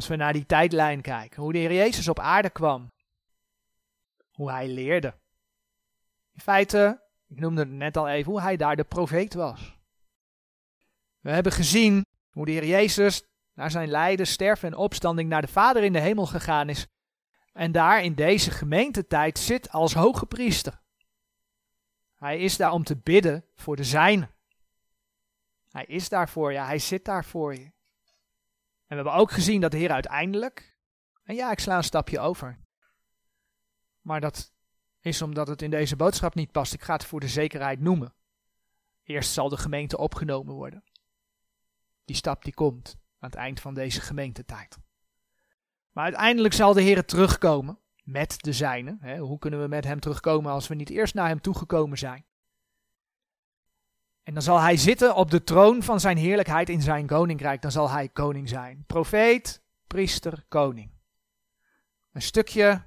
als 0.00 0.08
we 0.08 0.16
naar 0.16 0.32
die 0.32 0.46
tijdlijn 0.46 1.00
kijken, 1.00 1.42
hoe 1.42 1.52
de 1.52 1.58
Heer 1.58 1.72
Jezus 1.72 2.08
op 2.08 2.18
aarde 2.18 2.50
kwam. 2.50 2.92
Hoe 4.32 4.50
hij 4.50 4.68
leerde. 4.68 5.14
In 6.32 6.40
feite, 6.40 7.02
ik 7.28 7.40
noemde 7.40 7.60
het 7.60 7.70
net 7.70 7.96
al 7.96 8.08
even, 8.08 8.32
hoe 8.32 8.40
hij 8.40 8.56
daar 8.56 8.76
de 8.76 8.84
profeet 8.84 9.34
was. 9.34 9.78
We 11.20 11.30
hebben 11.30 11.52
gezien 11.52 12.06
hoe 12.30 12.44
de 12.44 12.50
Heer 12.52 12.66
Jezus 12.66 13.22
naar 13.54 13.70
zijn 13.70 13.88
lijden, 13.88 14.26
sterven 14.26 14.68
en 14.68 14.76
opstanding 14.76 15.28
naar 15.28 15.42
de 15.42 15.48
Vader 15.48 15.82
in 15.82 15.92
de 15.92 16.00
hemel 16.00 16.26
gegaan 16.26 16.68
is. 16.68 16.86
En 17.52 17.72
daar 17.72 18.02
in 18.02 18.14
deze 18.14 18.50
gemeentetijd 18.50 19.38
zit 19.38 19.70
als 19.70 19.94
hoge 19.94 20.26
priester. 20.26 20.80
Hij 22.14 22.38
is 22.38 22.56
daar 22.56 22.72
om 22.72 22.84
te 22.84 22.96
bidden 22.96 23.44
voor 23.56 23.76
de 23.76 23.84
zijnen. 23.84 24.30
Hij 25.70 25.84
is 25.84 26.08
daar 26.08 26.28
voor 26.28 26.52
je, 26.52 26.58
hij 26.58 26.78
zit 26.78 27.04
daar 27.04 27.24
voor 27.24 27.54
je. 27.54 27.72
En 28.90 28.96
we 28.96 29.02
hebben 29.02 29.22
ook 29.22 29.30
gezien 29.30 29.60
dat 29.60 29.70
de 29.70 29.76
Heer 29.76 29.90
uiteindelijk, 29.90 30.76
en 31.22 31.34
ja, 31.34 31.50
ik 31.50 31.58
sla 31.58 31.76
een 31.76 31.84
stapje 31.84 32.20
over. 32.20 32.58
Maar 34.00 34.20
dat 34.20 34.52
is 35.00 35.22
omdat 35.22 35.48
het 35.48 35.62
in 35.62 35.70
deze 35.70 35.96
boodschap 35.96 36.34
niet 36.34 36.50
past. 36.50 36.72
Ik 36.72 36.82
ga 36.82 36.92
het 36.92 37.04
voor 37.04 37.20
de 37.20 37.28
zekerheid 37.28 37.80
noemen. 37.80 38.14
Eerst 39.02 39.32
zal 39.32 39.48
de 39.48 39.56
gemeente 39.56 39.98
opgenomen 39.98 40.54
worden. 40.54 40.84
Die 42.04 42.16
stap 42.16 42.44
die 42.44 42.54
komt 42.54 42.96
aan 43.18 43.28
het 43.28 43.38
eind 43.38 43.60
van 43.60 43.74
deze 43.74 44.00
gemeentetijd. 44.00 44.78
Maar 45.90 46.04
uiteindelijk 46.04 46.54
zal 46.54 46.72
de 46.72 46.82
Heer 46.82 47.04
terugkomen 47.04 47.78
met 48.02 48.42
de 48.42 48.52
zijnen. 48.52 49.18
Hoe 49.18 49.38
kunnen 49.38 49.60
we 49.60 49.68
met 49.68 49.84
hem 49.84 50.00
terugkomen 50.00 50.52
als 50.52 50.68
we 50.68 50.74
niet 50.74 50.90
eerst 50.90 51.14
naar 51.14 51.28
hem 51.28 51.40
toegekomen 51.40 51.98
zijn? 51.98 52.24
En 54.30 54.36
dan 54.36 54.44
zal 54.44 54.60
hij 54.60 54.76
zitten 54.76 55.14
op 55.14 55.30
de 55.30 55.44
troon 55.44 55.82
van 55.82 56.00
zijn 56.00 56.16
heerlijkheid 56.16 56.68
in 56.68 56.82
zijn 56.82 57.06
koninkrijk. 57.06 57.62
Dan 57.62 57.70
zal 57.70 57.90
hij 57.90 58.08
koning 58.08 58.48
zijn. 58.48 58.84
Profeet, 58.86 59.62
priester, 59.86 60.44
koning. 60.48 60.90
Een 62.12 62.22
stukje 62.22 62.82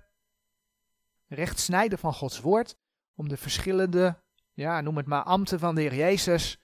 rechtsnijden 1.28 2.00
van 2.00 2.14
Gods 2.14 2.40
woord 2.40 2.78
om 3.16 3.30
de 3.30 3.38
verschillende 3.38 4.22
ja, 4.54 4.82
noem 4.82 4.98
het 4.98 5.06
maar 5.06 5.24
ambten 5.24 5.60
van 5.60 5.76
de 5.76 5.82
Heer 5.82 5.96
Jezus, 5.96 6.60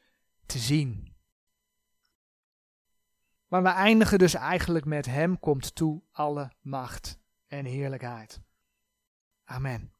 te 0.45 0.57
zien. 0.57 1.15
Maar 3.47 3.63
we 3.63 3.69
eindigen 3.69 4.19
dus 4.19 4.33
eigenlijk 4.33 4.85
met 4.85 5.05
Hem 5.05 5.39
komt 5.39 5.75
toe 5.75 6.01
alle 6.11 6.51
macht 6.61 7.19
en 7.47 7.65
heerlijkheid. 7.65 8.41
Amen. 9.43 9.93